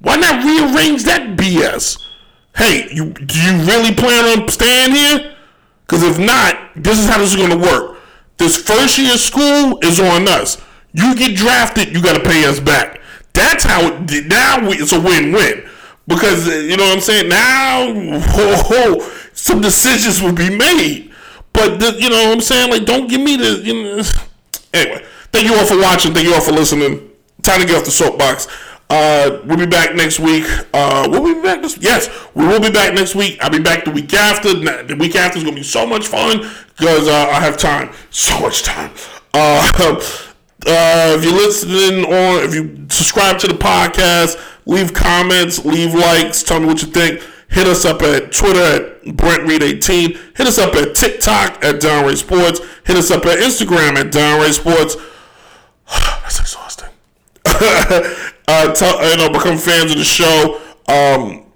[0.00, 2.04] Why not rearrange that BS?
[2.54, 5.34] Hey, you do you really plan on staying here?
[5.86, 7.96] Because if not, this is how this is going to work.
[8.36, 10.60] This first year of school is on us.
[10.92, 13.00] You get drafted, you got to pay us back.
[13.32, 15.66] That's how it, now we, it's a win-win.
[16.06, 17.30] Because uh, you know what I'm saying.
[17.30, 21.12] Now, ho, ho, some decisions will be made.
[21.54, 22.70] But the, you know what I'm saying.
[22.70, 23.62] Like, don't give me the.
[23.64, 24.02] You know,
[24.74, 26.14] anyway, thank you all for watching.
[26.14, 27.10] Thank you all for listening.
[27.42, 28.48] Time to get off the soapbox.
[28.90, 30.44] Uh, we'll be back next week.
[30.72, 31.76] Uh, will be back this?
[31.78, 33.38] Yes, we will be back next week.
[33.42, 34.54] I'll be back the week after.
[34.54, 36.38] The week after is gonna be so much fun
[36.76, 38.90] because uh, I have time, so much time.
[39.34, 45.92] Uh, uh, if you're listening on, if you subscribe to the podcast, leave comments, leave
[45.94, 47.22] likes, tell me what you think.
[47.50, 50.18] Hit us up at Twitter at Brent Reed 18.
[50.36, 52.60] Hit us up at TikTok at Downright Sports.
[52.84, 54.96] Hit us up at Instagram at Downright Sports.
[56.22, 56.90] That's exhausting.
[57.44, 60.60] uh, tell, you know, become fans of the show.
[60.88, 61.46] Um,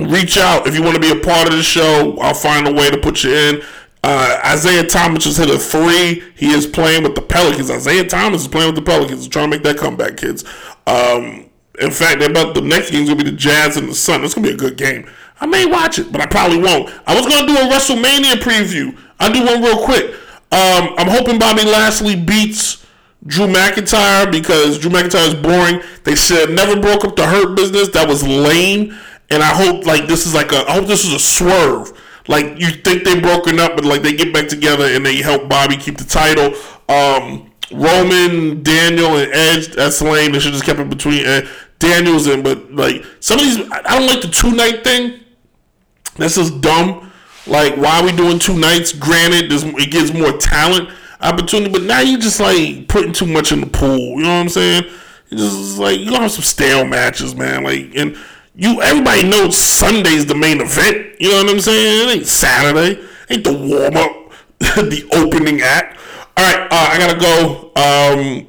[0.00, 2.16] reach out if you want to be a part of the show.
[2.20, 3.62] I'll find a way to put you in.
[4.02, 6.22] Uh, Isaiah Thomas just hit a three.
[6.36, 7.70] He is playing with the Pelicans.
[7.70, 9.26] Isaiah Thomas is playing with the Pelicans.
[9.28, 10.44] Trying to make that comeback, kids.
[10.86, 11.48] Um,
[11.80, 14.22] in fact, about the next game is gonna be the Jazz and the Sun.
[14.24, 15.10] It's gonna be a good game.
[15.40, 16.92] I may watch it, but I probably won't.
[17.06, 18.96] I was gonna do a WrestleMania preview.
[19.18, 20.14] I'll do one real quick.
[20.52, 22.83] Um, I'm hoping Bobby Lashley beats
[23.26, 25.80] Drew McIntyre because Drew McIntyre is boring.
[26.04, 27.88] They said never broke up the Hurt business.
[27.90, 28.94] That was lame.
[29.30, 30.68] And I hope like this is like a.
[30.68, 31.92] I hope this is a swerve.
[32.28, 35.48] Like you think they broken up, but like they get back together and they help
[35.48, 36.54] Bobby keep the title.
[36.88, 39.68] Um, Roman, Daniel, and Edge.
[39.68, 40.32] That's lame.
[40.32, 41.46] They should just kept it between uh,
[41.78, 42.44] Daniels and.
[42.44, 45.20] But like some of these, I don't like the two night thing.
[46.16, 47.10] That's just dumb.
[47.46, 48.92] Like why are we doing two nights?
[48.92, 50.90] Granted, it gives more talent
[51.24, 53.98] opportunity, but now you just like putting too much in the pool.
[53.98, 54.84] You know what I'm saying?
[55.30, 57.64] It's just like you gonna have some stale matches, man.
[57.64, 58.16] Like and
[58.54, 61.20] you everybody knows Sunday's the main event.
[61.20, 62.08] You know what I'm saying?
[62.08, 63.00] It ain't Saturday.
[63.00, 65.98] It ain't the warm up, the opening act.
[66.36, 67.72] All right, uh, I gotta go.
[67.76, 68.46] Um,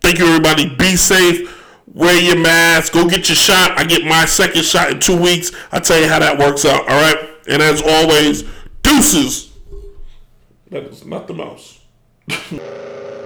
[0.00, 0.74] thank you, everybody.
[0.76, 1.54] Be safe.
[1.94, 2.92] Wear your mask.
[2.92, 3.78] Go get your shot.
[3.78, 5.50] I get my second shot in two weeks.
[5.72, 6.82] I'll tell you how that works out.
[6.82, 7.16] All right.
[7.48, 8.44] And as always,
[8.82, 9.52] deuces.
[10.70, 11.34] That is not the
[12.28, 12.52] mouse.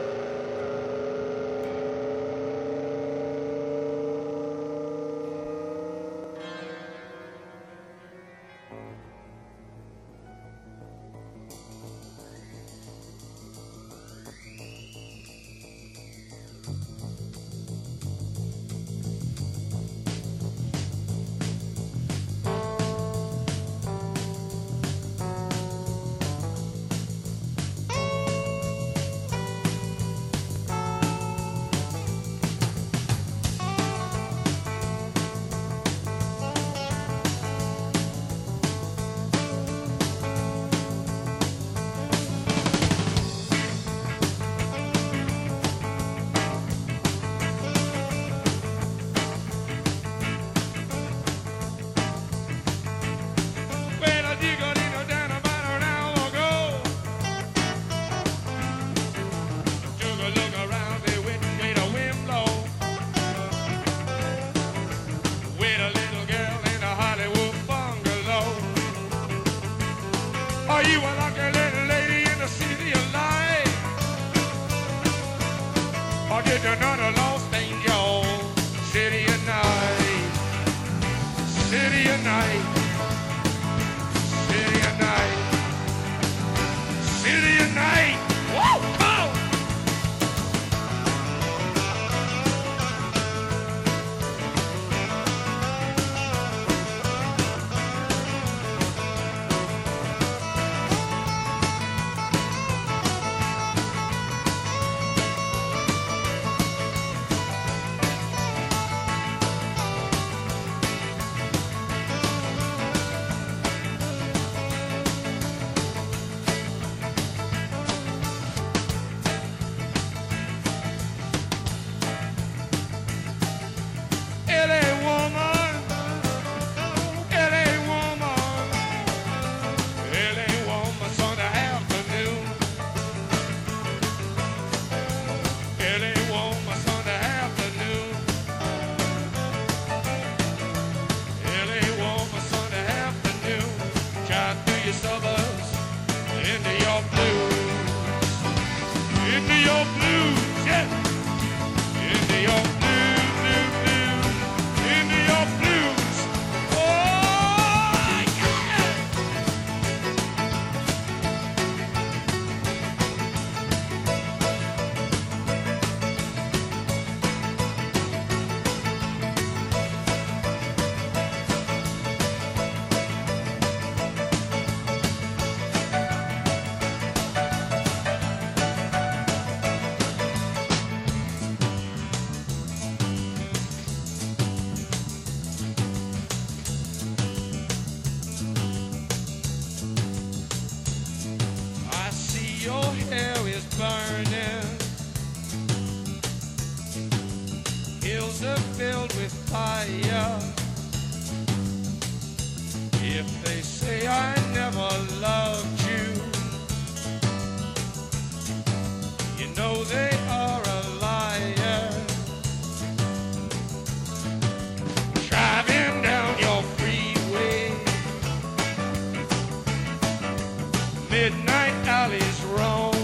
[221.13, 222.95] midnight alleys roam.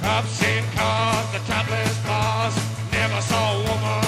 [0.00, 2.56] Cops in cars, the topless bars,
[2.90, 4.03] never saw a woman.